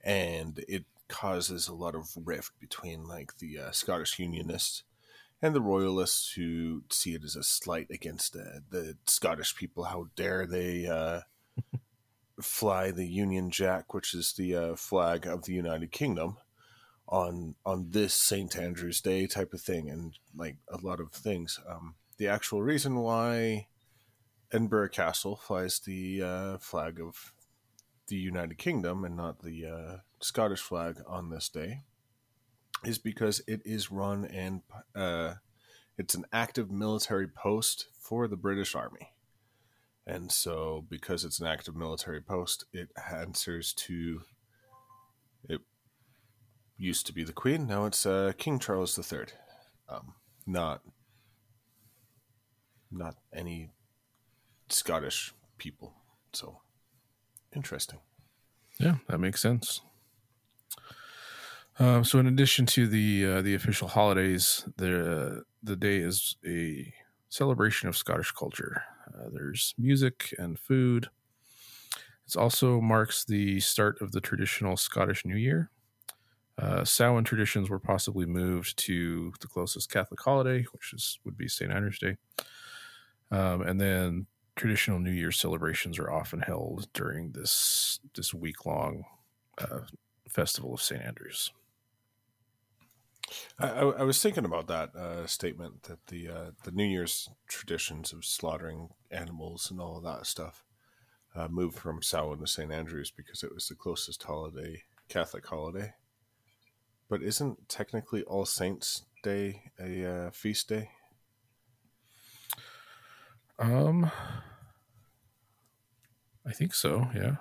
[0.04, 4.84] and it causes a lot of rift between like the uh, Scottish Unionists
[5.42, 9.86] and the Royalists who see it as a slight against uh, the Scottish people.
[9.86, 11.22] How dare they uh,
[12.42, 16.38] fly the Union Jack, which is the uh, flag of the United Kingdom,
[17.08, 21.60] on on this St Andrew's Day type of thing, and like a lot of things.
[21.68, 23.68] Um, the actual reason why
[24.52, 27.34] Edinburgh Castle flies the uh, flag of
[28.08, 31.82] the United Kingdom and not the uh, Scottish flag on this day
[32.86, 34.62] is because it is run and
[34.96, 35.36] uh,
[35.98, 39.12] it's an active military post for the British Army.
[40.06, 44.22] And so, because it's an active military post, it answers to.
[45.50, 45.60] It
[46.78, 49.26] used to be the Queen, now it's uh, King Charles III.
[49.90, 50.14] Um,
[50.46, 50.82] not.
[52.90, 53.72] Not any
[54.70, 55.94] Scottish people.
[56.34, 56.60] So
[57.56, 58.00] interesting.
[58.80, 59.82] Yeah, that makes sense.
[61.80, 66.94] Um, so, in addition to the uh, the official holidays, the the day is a
[67.30, 68.84] celebration of Scottish culture.
[69.08, 71.10] Uh, there's music and food.
[72.28, 75.70] It also marks the start of the traditional Scottish New Year.
[76.58, 81.48] Uh, Samhain traditions were possibly moved to the closest Catholic holiday, which is would be
[81.48, 81.72] St.
[81.72, 82.18] Andrew's Day,
[83.30, 84.26] um, and then
[84.58, 89.06] traditional New Year celebrations are often held during this this week long
[89.60, 89.82] uh,
[90.28, 91.02] festival of St.
[91.02, 91.52] Andrews.
[93.60, 98.14] I, I, was thinking about that uh, statement that the uh, the New Year's traditions
[98.14, 100.64] of slaughtering animals and all of that stuff
[101.36, 102.72] uh, moved from Samhain to St.
[102.72, 105.94] Andrews because it was the closest holiday, Catholic holiday.
[107.10, 110.90] But isn't technically All Saints Day a uh, feast day?
[113.60, 114.12] Um,
[116.48, 117.10] I think so.
[117.14, 117.36] Yeah.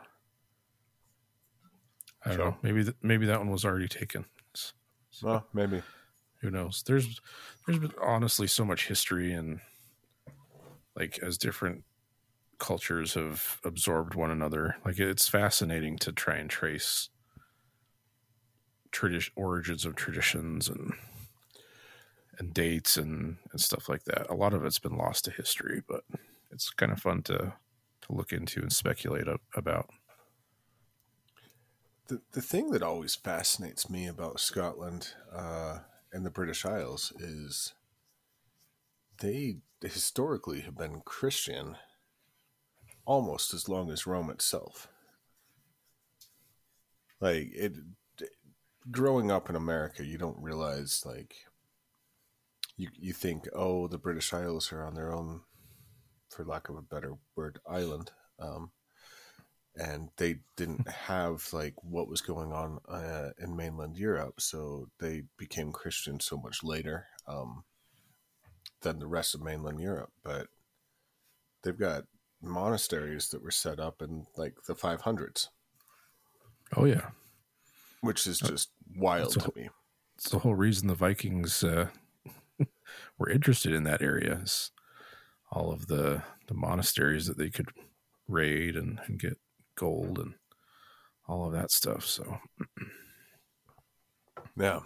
[2.24, 2.56] I don't So- know.
[2.62, 4.24] Maybe th- maybe that one was already taken.
[4.54, 4.72] S-
[5.22, 5.82] Well, maybe.
[6.40, 6.82] Who knows?
[6.82, 7.20] There's
[7.66, 9.60] there's been honestly so much history and
[10.94, 11.84] like as different
[12.58, 14.76] cultures have absorbed one another.
[14.84, 17.08] Like it's fascinating to try and trace
[18.92, 20.92] tradition origins of traditions and
[22.38, 24.28] and dates and and stuff like that.
[24.30, 26.04] A lot of it's been lost to history, but
[26.50, 27.54] it's kind of fun to
[28.08, 29.90] look into and speculate about.
[32.08, 35.78] The, the thing that always fascinates me about Scotland uh,
[36.12, 37.74] and the British Isles is
[39.20, 41.76] they historically have been Christian
[43.04, 44.88] almost as long as Rome itself.
[47.20, 47.72] Like it,
[48.90, 51.34] growing up in America, you don't realize like
[52.76, 55.40] you you think, oh, the British Isles are on their own,
[56.36, 58.10] for lack of a better word, island.
[58.38, 58.70] Um,
[59.74, 65.22] and they didn't have like what was going on uh, in mainland Europe, so they
[65.38, 67.64] became Christian so much later um,
[68.82, 70.10] than the rest of mainland Europe.
[70.22, 70.48] But
[71.62, 72.04] they've got
[72.42, 75.48] monasteries that were set up in like the 500s,
[76.76, 77.08] Oh yeah,
[78.02, 79.68] which is just wild that's a to me.
[80.16, 81.88] it's the whole reason the Vikings uh,
[83.18, 84.40] were interested in that area.
[84.42, 84.70] Is
[85.50, 87.68] all of the the monasteries that they could
[88.28, 89.38] raid and, and get
[89.74, 90.34] gold and
[91.28, 92.04] all of that stuff.
[92.04, 92.38] So
[94.56, 94.80] Yeah,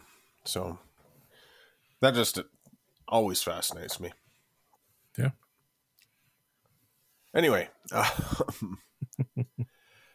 [0.45, 0.79] so
[2.01, 2.41] that just
[3.07, 4.11] always fascinates me.
[5.17, 5.31] Yeah.
[7.35, 8.79] Anyway, um,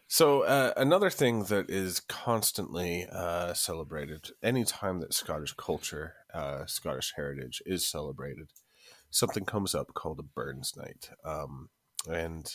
[0.08, 7.14] so uh, another thing that is constantly uh, celebrated anytime that Scottish culture, uh, Scottish
[7.16, 8.50] heritage is celebrated,
[9.16, 11.10] something comes up called a Burns Night.
[11.24, 11.70] Um,
[12.06, 12.54] and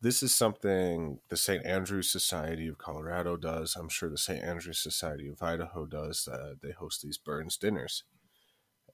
[0.00, 1.64] this is something the St.
[1.64, 3.76] Andrews Society of Colorado does.
[3.76, 4.42] I'm sure the St.
[4.42, 6.26] Andrews Society of Idaho does.
[6.26, 8.02] Uh, they host these Burns dinners.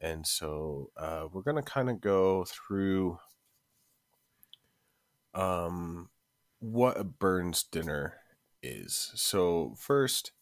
[0.02, 3.20] And so uh, we're going to kind of go through
[5.32, 6.10] um,
[6.58, 8.16] what a Burns dinner
[8.62, 9.12] is.
[9.14, 10.32] So, first,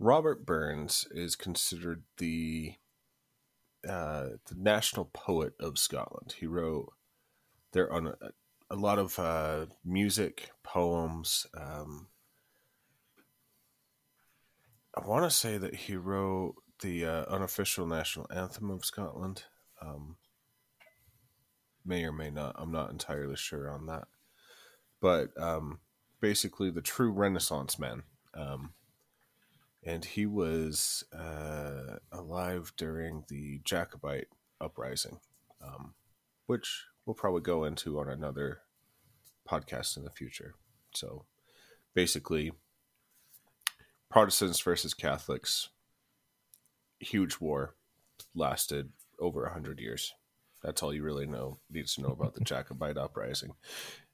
[0.00, 2.74] Robert Burns is considered the
[3.88, 6.34] uh, the national poet of Scotland.
[6.38, 6.92] He wrote
[7.72, 8.14] there on a,
[8.70, 11.46] a lot of uh, music, poems.
[11.56, 12.08] Um,
[14.96, 19.44] I want to say that he wrote the uh, unofficial national anthem of Scotland.
[19.80, 20.16] Um,
[21.84, 22.54] may or may not.
[22.58, 24.04] I'm not entirely sure on that.
[25.00, 25.80] But um,
[26.20, 28.04] basically, the true Renaissance man.
[28.34, 28.74] Um,
[29.84, 34.28] and he was uh, alive during the Jacobite
[34.60, 35.18] uprising,
[35.60, 35.94] um,
[36.46, 38.60] which we'll probably go into on another
[39.48, 40.54] podcast in the future.
[40.94, 41.24] So
[41.94, 42.52] basically,
[44.10, 45.70] Protestants versus Catholics,
[47.00, 47.74] huge war,
[48.34, 50.12] lasted over a hundred years.
[50.62, 53.54] That's all you really know needs to know about the Jacobite uprising.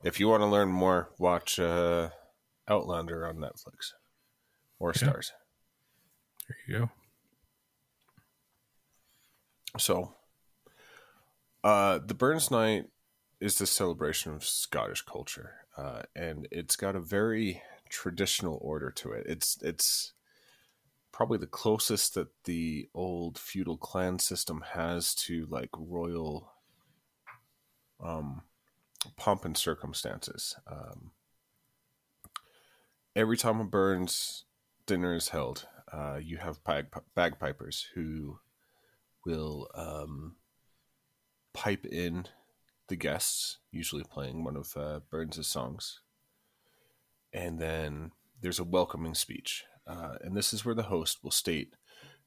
[0.03, 2.09] If you want to learn more, watch uh,
[2.67, 3.93] Outlander on Netflix
[4.79, 5.09] or Yeah.
[5.09, 5.33] Stars.
[6.49, 6.91] There you go.
[9.79, 10.15] So,
[11.63, 12.87] uh, the Burns Night
[13.41, 19.13] is the celebration of Scottish culture, uh, and it's got a very traditional order to
[19.13, 19.27] it.
[19.29, 20.13] It's it's
[21.13, 26.53] probably the closest that the old feudal clan system has to like royal
[28.03, 28.43] um,
[29.17, 30.57] pomp and circumstances.
[30.67, 31.11] Um,
[33.17, 34.45] every time a Burns
[34.87, 38.39] dinner is held, uh, you have bag- bagpipers who
[39.25, 40.37] will um,
[41.53, 42.27] pipe in
[42.89, 46.01] the guests, usually playing one of uh, Burns' songs.
[47.33, 49.65] And then there's a welcoming speech.
[49.87, 51.75] Uh, and this is where the host will state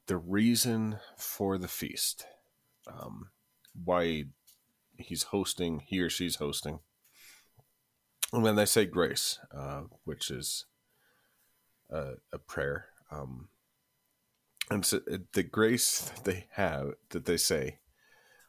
[0.08, 2.26] the reason for the feast,
[2.88, 3.30] um,
[3.74, 4.26] why
[4.98, 6.80] he's hosting, he or she's hosting.
[8.34, 10.66] And then they say grace, uh, which is
[11.90, 12.88] a, a prayer.
[13.12, 13.50] Um,
[14.70, 17.80] and so uh, the grace that they have that they say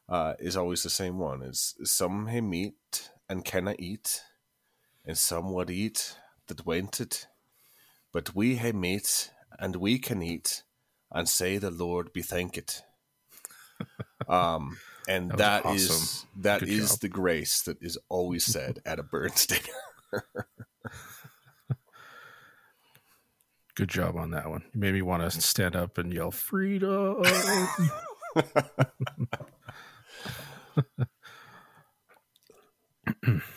[0.08, 4.22] uh, is always the same one is some hay meat and cannot eat,
[5.04, 6.16] and some would eat
[6.48, 7.26] that went it.
[8.12, 10.62] But we hae meat, and we can eat,
[11.10, 12.82] and say the Lord be thanked.
[14.28, 16.28] Um, and That that was is awesome.
[16.36, 20.38] that is the grace that is always said at a Burns dinner.
[23.74, 24.64] Good job on that one.
[24.74, 27.22] You made me want to stand up and yell freedom.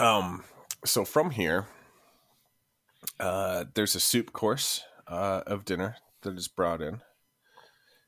[0.00, 0.44] Um,
[0.86, 1.66] so from here,
[3.18, 7.02] uh, there's a soup course uh, of dinner that is brought in.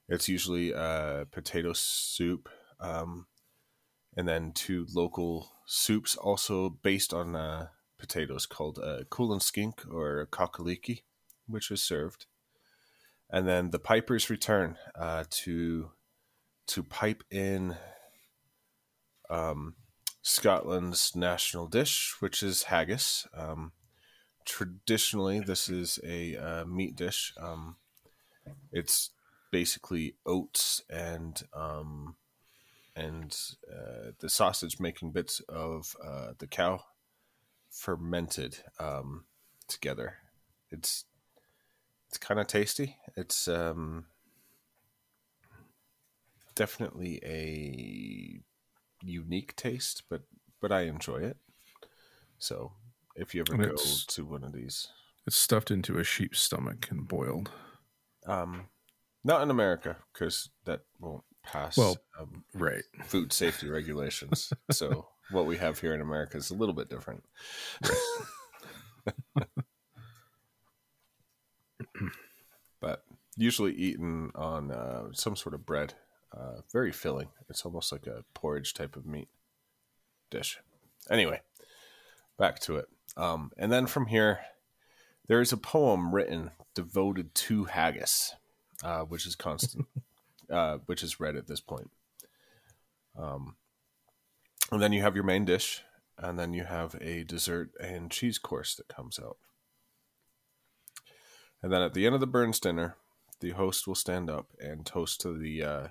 [0.08, 2.48] It's usually uh, potato soup,
[2.80, 3.26] um,
[4.16, 7.66] and then two local soups also based on uh,
[8.02, 9.04] potatoes called uh,
[9.38, 11.02] skink or cock-a-leekie,
[11.46, 12.26] which is served.
[13.30, 15.90] And then the pipers return uh, to
[16.66, 17.76] to pipe in
[19.30, 19.74] um,
[20.22, 23.26] Scotland's national dish, which is haggis.
[23.34, 23.72] Um,
[24.44, 27.32] traditionally, this is a uh, meat dish.
[27.40, 27.76] Um,
[28.72, 29.10] it's
[29.50, 32.16] basically oats and um,
[32.94, 33.34] and
[33.70, 36.84] uh, the sausage making bits of uh, the cow
[37.72, 39.24] fermented um,
[39.66, 40.18] together.
[40.70, 41.04] It's
[42.08, 42.96] it's kind of tasty.
[43.16, 44.04] It's um,
[46.54, 48.40] definitely a
[49.04, 50.22] unique taste, but
[50.60, 51.36] but I enjoy it.
[52.38, 52.72] So
[53.16, 54.88] if you ever And go to one of these,
[55.26, 57.50] it's stuffed into a sheep's stomach and boiled.
[58.26, 58.66] um,
[59.24, 62.82] not in America because that won't pass Well- um, Right.
[63.04, 64.52] food safety regulations.
[64.70, 67.24] so what we have here in America is a little bit different.
[72.80, 73.04] but
[73.36, 75.94] usually eaten on uh, some sort of bread.
[76.36, 77.28] Uh, very filling.
[77.50, 79.28] It's almost like a porridge type of meat
[80.30, 80.58] dish.
[81.10, 81.42] Anyway,
[82.38, 82.86] back to it.
[83.16, 84.40] Um, and then from here,
[85.28, 88.34] there is a poem written devoted to haggis,
[88.82, 89.86] uh, which is constant,
[90.50, 91.90] uh, which is read at this point.
[93.18, 93.56] Um,
[94.72, 95.82] and then you have your main dish,
[96.18, 99.36] and then you have a dessert and cheese course that comes out.
[101.62, 102.96] And then at the end of the Burns dinner,
[103.40, 105.88] the host will stand up and toast to the uh,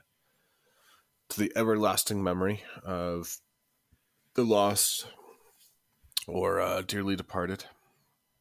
[1.29, 3.37] to the everlasting memory of
[4.33, 5.05] the lost
[6.27, 7.65] or uh, dearly departed.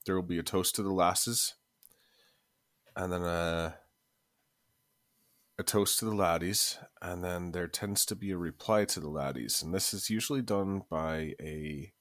[0.07, 1.55] There will be a toast to the lasses,
[2.97, 3.77] and then a
[5.61, 9.11] a toast to the laddies, and then there tends to be a reply to the
[9.11, 11.93] laddies, and this is usually done by a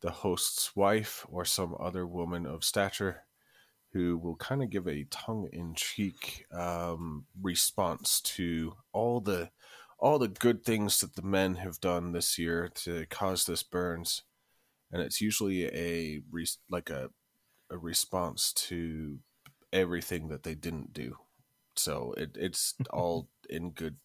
[0.00, 3.24] the host's wife or some other woman of stature
[3.92, 9.50] who will kind of give a tongue-in-cheek um, response to all the
[9.98, 14.22] all the good things that the men have done this year to cause this burns
[14.92, 16.20] and it's usually a
[16.70, 17.10] like a
[17.70, 19.18] a response to
[19.72, 21.16] everything that they didn't do
[21.78, 23.96] so it, it's all in good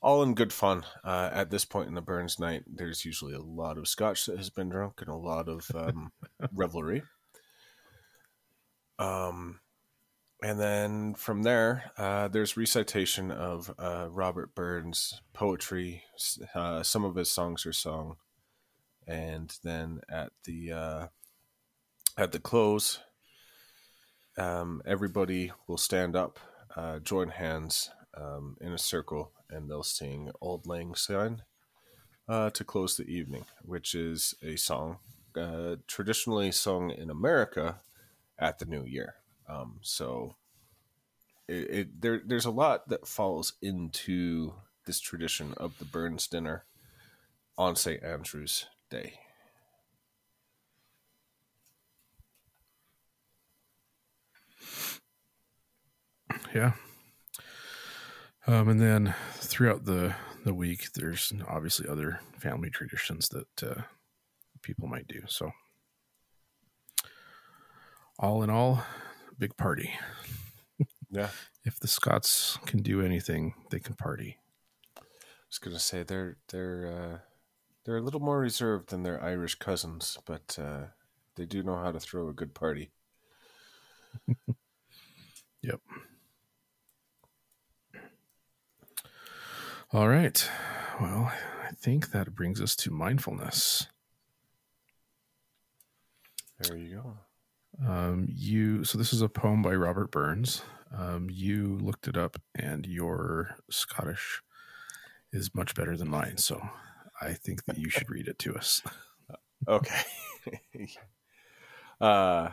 [0.00, 3.40] all in good fun uh, at this point in the burns night there's usually a
[3.40, 6.12] lot of scotch that has been drunk and a lot of um,
[6.52, 7.02] revelry
[8.98, 9.60] um
[10.42, 16.04] and then from there, uh, there's recitation of uh, Robert Burns' poetry.
[16.54, 18.16] Uh, some of his songs are sung,
[19.06, 21.06] and then at the uh,
[22.16, 23.00] at the close,
[24.38, 26.38] um, everybody will stand up,
[26.76, 31.42] uh, join hands um, in a circle, and they'll sing "Auld Lang Syne"
[32.28, 34.98] uh, to close the evening, which is a song
[35.36, 37.80] uh, traditionally sung in America
[38.38, 39.14] at the New Year.
[39.48, 40.36] Um, so
[41.48, 44.54] it, it there there's a lot that falls into
[44.86, 46.64] this tradition of the Burns dinner
[47.56, 48.02] on St.
[48.02, 49.14] Andrew's Day.
[56.54, 56.72] Yeah.
[58.46, 60.14] Um, and then throughout the
[60.44, 63.82] the week, there's obviously other family traditions that uh,
[64.62, 65.20] people might do.
[65.26, 65.50] So,
[68.18, 68.82] all in all,
[69.38, 69.92] big party.
[71.10, 71.28] Yeah,
[71.64, 74.38] If the Scots can do anything, they can party.
[74.96, 75.02] I
[75.50, 77.18] was gonna say they're they're uh,
[77.84, 80.86] they're a little more reserved than their Irish cousins, but uh,
[81.36, 82.90] they do know how to throw a good party.
[85.62, 85.80] Yep.
[89.90, 90.50] All right.
[91.00, 91.32] Well,
[91.66, 93.86] I think that brings us to mindfulness.
[96.60, 97.90] There you go.
[97.90, 100.60] Um, you so this is a poem by Robert Burns.
[100.94, 104.42] Um, you looked it up, and you're Scottish.
[105.32, 106.36] is much better than mine.
[106.36, 106.68] So
[107.22, 108.82] I think that you should read it to us.
[109.66, 110.02] Okay.
[112.00, 112.50] uh,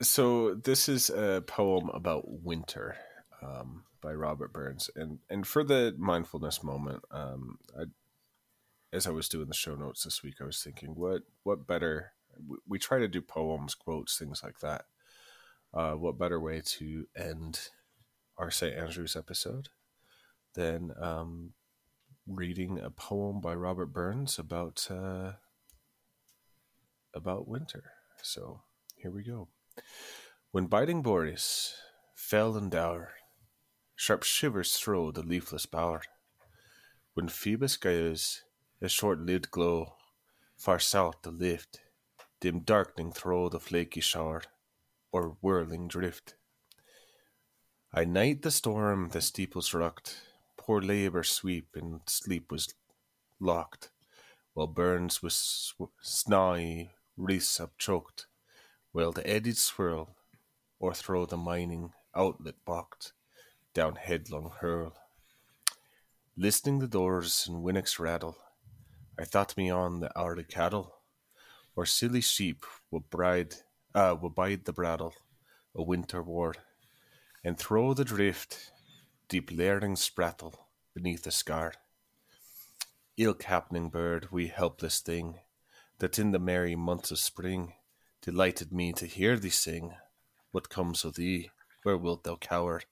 [0.00, 2.96] so this is a poem about winter
[3.42, 7.84] um, by Robert Burns, and and for the mindfulness moment, um, I,
[8.92, 12.12] as I was doing the show notes this week, I was thinking, what what better?
[12.66, 14.86] We, try to do poems, quotes, things like that.
[15.74, 17.68] Uh, what better way to end
[18.38, 18.74] our St.
[18.74, 19.68] Andrews episode
[20.54, 21.52] than um,
[22.26, 25.32] reading a poem by Robert Burns about uh,
[27.14, 27.92] about winter.
[28.22, 28.62] So
[28.96, 29.48] here we go.
[30.52, 31.74] When biting Boreas
[32.14, 33.12] fell and dour,
[34.00, 36.00] sharp shivers through the leafless bower.
[37.12, 38.44] When Phoebus gaes
[38.80, 39.96] a short-lived glow,
[40.56, 41.82] far south the lift,
[42.40, 44.40] dim darkening through the flaky shower,
[45.12, 46.34] or whirling drift.
[47.92, 50.22] I night the storm the steeples rocked,
[50.56, 52.72] poor labour sweep and sleep was
[53.38, 53.90] locked,
[54.54, 58.28] while Burns was snawy wreaths upchoked,
[58.92, 60.16] while the eddies swirl,
[60.78, 63.12] or throw the mining outlet balked,
[63.72, 64.94] down headlong hurl.
[66.36, 68.36] Listening the doors and winnocks rattle,
[69.18, 70.94] I thought me on the hourly cattle,
[71.76, 73.54] or silly sheep would bride,
[73.94, 75.14] uh, would bide the brattle,
[75.74, 76.58] a winter ward,
[77.44, 78.72] and throw the drift
[79.28, 81.74] deep layering sprattle beneath the scar.
[83.16, 85.40] Ill captaining bird, we helpless thing,
[85.98, 87.74] that in the merry months of spring
[88.22, 89.94] delighted me to hear thee sing.
[90.50, 91.50] What comes of thee?
[91.82, 92.82] Where wilt thou cower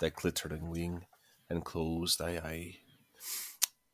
[0.00, 1.04] thy glittering wing
[1.48, 2.76] and close thy eye?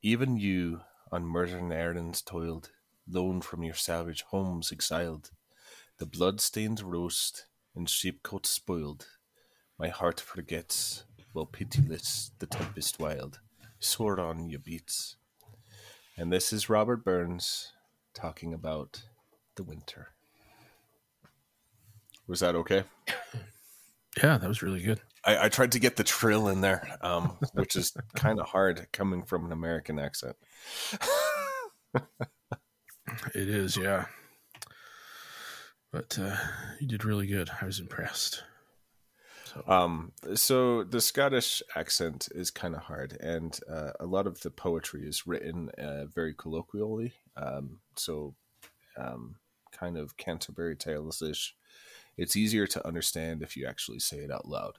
[0.03, 0.81] Even you
[1.13, 2.71] on murdering errands toiled,
[3.09, 5.31] lone from your savage homes exiled,
[5.99, 9.07] the blood-stained roast and sheepcote spoiled,
[9.79, 13.41] my heart forgets while pitiless the tempest wild
[13.79, 15.17] sore on you beats.
[16.17, 17.73] And this is Robert Burns
[18.15, 19.03] talking about
[19.57, 20.09] the winter.
[22.27, 22.85] Was that okay?
[24.23, 25.01] Yeah, that was really good.
[25.25, 28.87] I, I tried to get the trill in there, um, which is kind of hard
[28.93, 30.37] coming from an American accent.
[33.35, 34.07] It is, yeah.
[35.93, 36.37] But uh,
[36.81, 37.51] you did really good.
[37.61, 38.43] I was impressed.
[39.45, 44.41] So, Um, so the Scottish accent is kind of hard, and uh, a lot of
[44.41, 47.15] the poetry is written uh, very colloquially.
[47.37, 48.35] Um, so,
[48.97, 49.37] um,
[49.73, 51.55] kind of Canterbury Tales ish.
[52.17, 54.79] It's easier to understand if you actually say it out loud.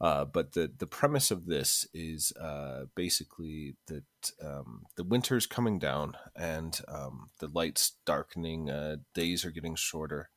[0.00, 4.04] Uh, but the the premise of this is uh, basically that
[4.44, 8.68] um, the winter's coming down and um, the lights darkening.
[8.68, 10.30] Uh, days are getting shorter.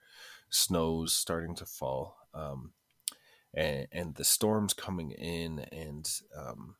[0.49, 2.17] Snow's starting to fall.
[2.33, 2.73] Um,
[3.53, 6.75] and, and the storms coming in and um,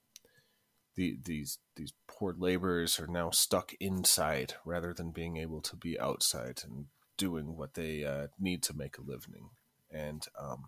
[0.96, 6.00] the, these these poor laborers are now stuck inside rather than being able to be
[6.00, 6.86] outside and
[7.18, 9.50] doing what they uh, need to make a living.
[9.92, 10.66] And um,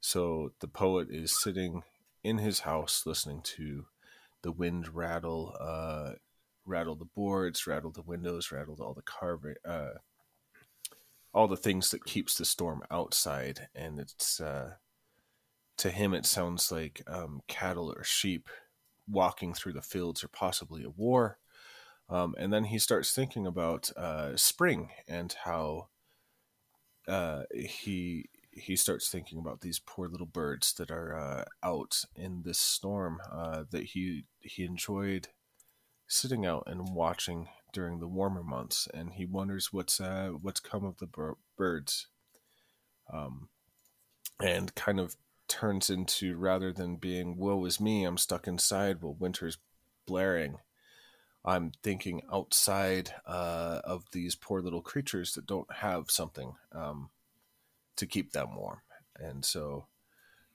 [0.00, 1.82] so the poet is sitting
[2.24, 3.86] in his house listening to
[4.42, 6.12] the wind rattle uh,
[6.64, 9.94] rattle the boards rattle the windows rattle all the carving uh,
[11.32, 13.68] all the things that keeps the storm outside.
[13.74, 14.72] And it's uh,
[15.78, 18.48] to him it sounds like um, cattle or sheep
[19.08, 21.38] walking through the fields or possibly a war
[22.08, 25.88] um, and then he starts thinking about uh, spring and how
[27.06, 32.42] uh, he he starts thinking about these poor little birds that are uh, out in
[32.42, 35.28] this storm uh, that he he enjoyed
[36.06, 38.88] sitting out and watching during the warmer months.
[38.92, 42.08] And he wonders what's uh, what's come of the bir- birds.
[43.12, 43.48] Um,
[44.42, 45.16] and kind of
[45.48, 49.56] turns into rather than being woe is me i'm stuck inside while winter's
[50.06, 50.58] blaring
[51.48, 57.10] i'm thinking outside uh, of these poor little creatures that don't have something um,
[57.96, 58.80] to keep them warm
[59.16, 59.86] and so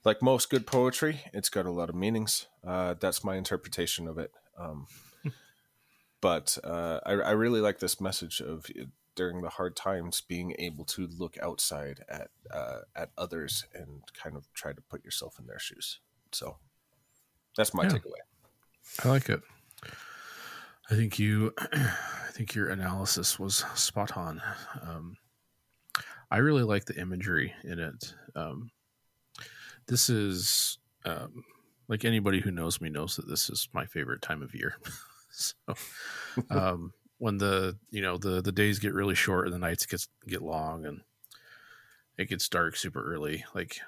[0.04, 4.18] like most good poetry it's got a lot of meanings uh, that's my interpretation of
[4.18, 4.86] it um,
[6.20, 8.84] but uh, I, I really like this message of uh,
[9.14, 14.36] during the hard times being able to look outside at uh, at others and kind
[14.36, 16.00] of try to put yourself in their shoes.
[16.32, 16.58] So
[17.56, 17.90] that's my Yeah.
[17.90, 18.22] takeaway.
[19.04, 19.42] I like it.
[20.90, 24.42] I think you, I think your analysis was spot on.
[24.82, 25.16] Um,
[26.30, 28.14] I really like the imagery in it.
[28.34, 28.70] Um,
[29.86, 31.44] this is um,
[31.88, 34.76] like anybody who knows me knows that this is my favorite time of year.
[35.30, 35.54] so
[36.50, 40.08] um, when the you know the the days get really short and the nights gets
[40.26, 41.00] get long and
[42.18, 43.80] it gets dark super early, like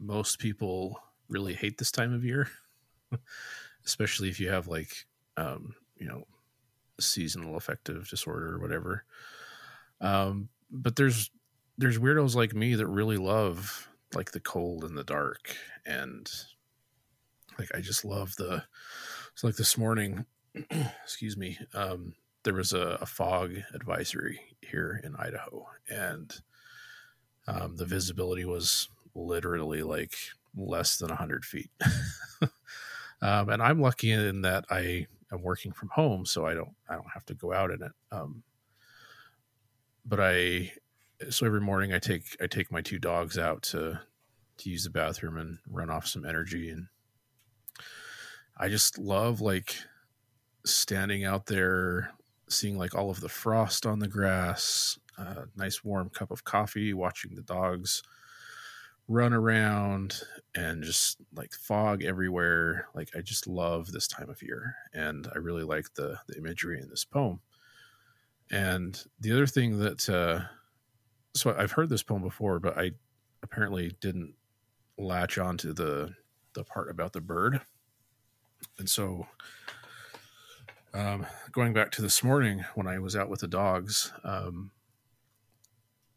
[0.00, 2.48] most people really hate this time of year
[3.84, 5.06] especially if you have like
[5.38, 6.24] um, you know
[7.00, 9.04] seasonal affective disorder or whatever.
[10.00, 11.30] Um, but there's
[11.76, 15.56] there's weirdos like me that really love like the cold and the dark.
[15.86, 16.30] And
[17.58, 18.64] like I just love the
[19.32, 20.26] it's like this morning
[21.04, 22.14] excuse me um
[22.44, 25.66] there was a, a, fog advisory here in Idaho.
[25.88, 26.34] And
[27.46, 30.14] um the visibility was literally like
[30.56, 31.70] less than 100 feet.
[33.20, 36.94] Um and I'm lucky in that I am working from home so I don't I
[36.94, 38.42] don't have to go out in it um
[40.04, 40.72] but I
[41.30, 44.00] so every morning I take I take my two dogs out to
[44.58, 46.88] to use the bathroom and run off some energy and
[48.56, 49.76] I just love like
[50.64, 52.10] standing out there
[52.48, 56.92] seeing like all of the frost on the grass, a nice warm cup of coffee,
[56.94, 58.02] watching the dogs
[59.08, 60.20] run around
[60.54, 62.88] and just like fog everywhere.
[62.94, 66.80] Like I just love this time of year and I really like the the imagery
[66.80, 67.40] in this poem.
[68.50, 70.46] And the other thing that uh
[71.34, 72.92] so I've heard this poem before, but I
[73.42, 74.34] apparently didn't
[74.98, 76.14] latch onto the
[76.54, 77.60] the part about the bird.
[78.78, 79.26] And so
[80.94, 84.72] um, going back to this morning when I was out with the dogs, um,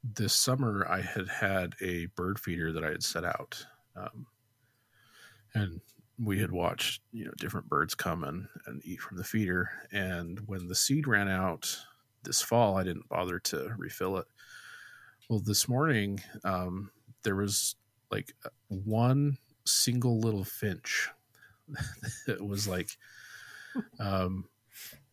[0.03, 3.65] this summer I had had a bird feeder that I had set out.
[3.95, 4.25] Um,
[5.53, 5.81] and
[6.23, 9.69] we had watched, you know, different birds come and, and eat from the feeder.
[9.91, 11.75] And when the seed ran out
[12.23, 14.27] this fall, I didn't bother to refill it.
[15.29, 16.91] Well, this morning, um,
[17.23, 17.75] there was
[18.11, 18.33] like
[18.67, 21.09] one single little finch
[22.27, 22.97] that was like,
[23.99, 24.45] um,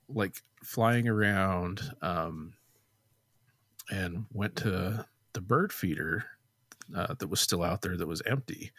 [0.09, 2.55] like flying around, um,
[3.91, 6.25] and went to the bird feeder
[6.95, 8.73] uh, that was still out there that was empty.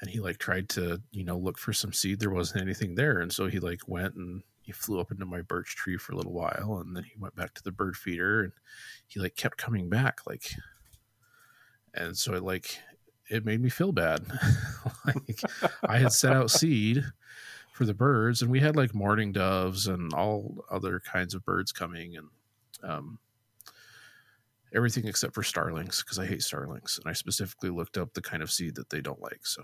[0.00, 2.20] And he like tried to, you know, look for some seed.
[2.20, 3.20] There wasn't anything there.
[3.20, 6.16] And so he like went and he flew up into my birch tree for a
[6.16, 8.52] little while and then he went back to the bird feeder and
[9.06, 10.50] he like kept coming back like
[11.94, 12.80] and so it like
[13.30, 14.26] it made me feel bad
[15.06, 15.40] like
[15.88, 17.04] i had set out seed
[17.72, 21.70] for the birds and we had like mourning doves and all other kinds of birds
[21.70, 22.28] coming and
[22.82, 23.18] um,
[24.76, 28.42] everything except for starlings because i hate starlings and i specifically looked up the kind
[28.42, 29.62] of seed that they don't like so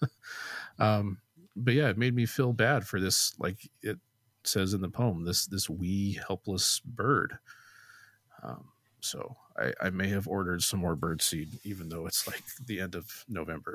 [0.78, 1.18] um,
[1.56, 3.98] but yeah it made me feel bad for this like it
[4.44, 7.38] says in the poem this this wee helpless bird
[8.42, 8.68] um,
[9.00, 12.80] so I, I may have ordered some more bird seed, even though it's like the
[12.80, 13.74] end of November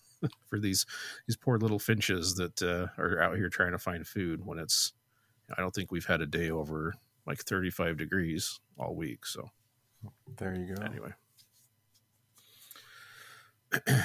[0.46, 0.86] for these
[1.26, 4.92] these poor little finches that uh, are out here trying to find food when it's.
[5.56, 9.24] I don't think we've had a day over like 35 degrees all week.
[9.24, 9.50] So
[10.36, 10.82] there you go.
[10.82, 11.10] Anyway.
[13.86, 14.02] yeah,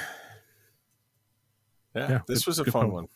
[1.94, 2.92] yeah, this good, was a fun poem.
[2.92, 3.08] one.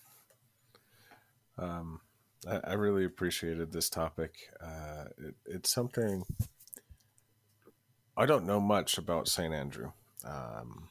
[1.59, 2.01] Um,
[2.49, 4.35] I, I, really appreciated this topic.
[4.63, 6.25] Uh, it, it's something
[8.17, 9.53] I don't know much about St.
[9.53, 9.93] Andrew.
[10.25, 10.89] Um,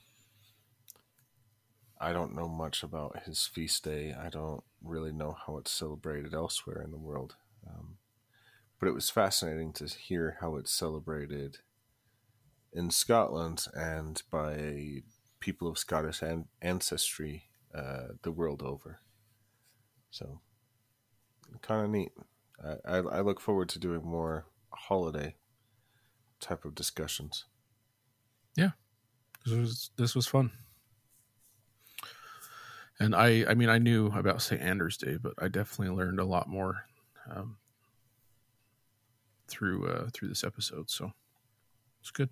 [1.99, 4.13] I don't know much about his feast day.
[4.13, 7.35] I don't really know how it's celebrated elsewhere in the world.
[7.67, 7.97] Um,
[8.79, 11.59] but it was fascinating to hear how it's celebrated
[12.75, 15.01] in Scotland and by
[15.39, 18.99] people of Scottish an- ancestry uh, the world over.
[20.11, 20.41] So,
[21.61, 22.11] kind of neat.
[22.63, 25.35] I, I, I look forward to doing more holiday
[26.39, 27.45] type of discussions.
[28.55, 28.71] Yeah,
[29.45, 30.51] this was this was fun.
[32.97, 34.61] And I, I mean, I knew about St.
[34.61, 36.85] Andrew's Day, but I definitely learned a lot more
[37.29, 37.57] um,
[39.49, 40.89] through uh, through this episode.
[40.89, 41.11] So
[41.99, 42.29] it's good.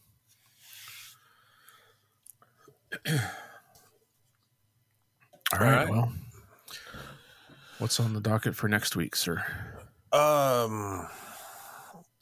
[5.53, 5.89] All right, right.
[5.89, 6.13] Well,
[7.77, 9.45] what's on the docket for next week, sir?
[10.11, 11.07] Um,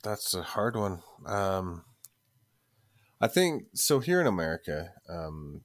[0.03, 1.01] that's a hard one.
[1.25, 1.83] Um,
[3.19, 3.99] I think so.
[3.99, 5.61] Here in America, um,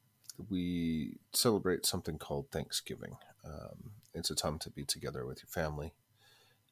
[0.51, 3.17] we celebrate something called Thanksgiving.
[3.45, 5.95] Um, it's a time to be together with your family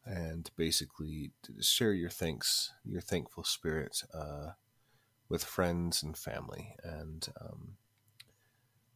[0.05, 4.51] and basically share your thanks, your thankful spirit uh,
[5.28, 6.74] with friends and family.
[6.82, 7.76] And um,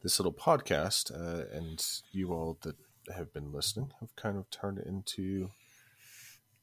[0.01, 2.75] this little podcast, uh, and you all that
[3.15, 5.49] have been listening, have kind of turned into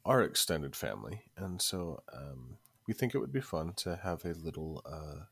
[0.05, 1.22] our extended family.
[1.37, 5.24] And so um, we think it would be fun to have a little uh,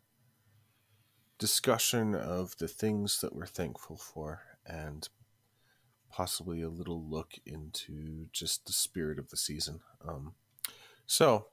[1.38, 5.08] discussion of the things that we're thankful for and
[6.10, 9.80] possibly a little look into just the spirit of the season.
[10.06, 10.34] Um,
[11.06, 11.48] so,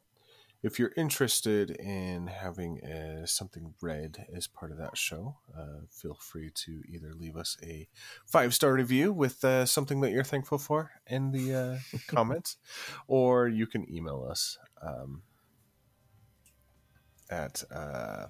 [0.64, 6.14] if you're interested in having uh, something read as part of that show, uh, feel
[6.14, 7.88] free to either leave us a
[8.26, 12.57] five star review with uh, something that you're thankful for in the uh, comments,
[13.07, 15.24] or you can email us um,
[17.30, 18.28] at uh,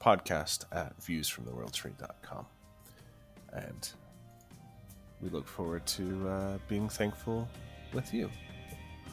[0.00, 2.46] podcast at viewsfromtheworldtree.com.
[3.52, 3.88] And
[5.20, 7.48] we look forward to uh, being thankful
[7.92, 8.28] with you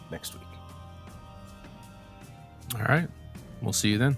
[0.10, 0.51] next week.
[2.76, 3.08] All right.
[3.62, 4.18] We'll see you then.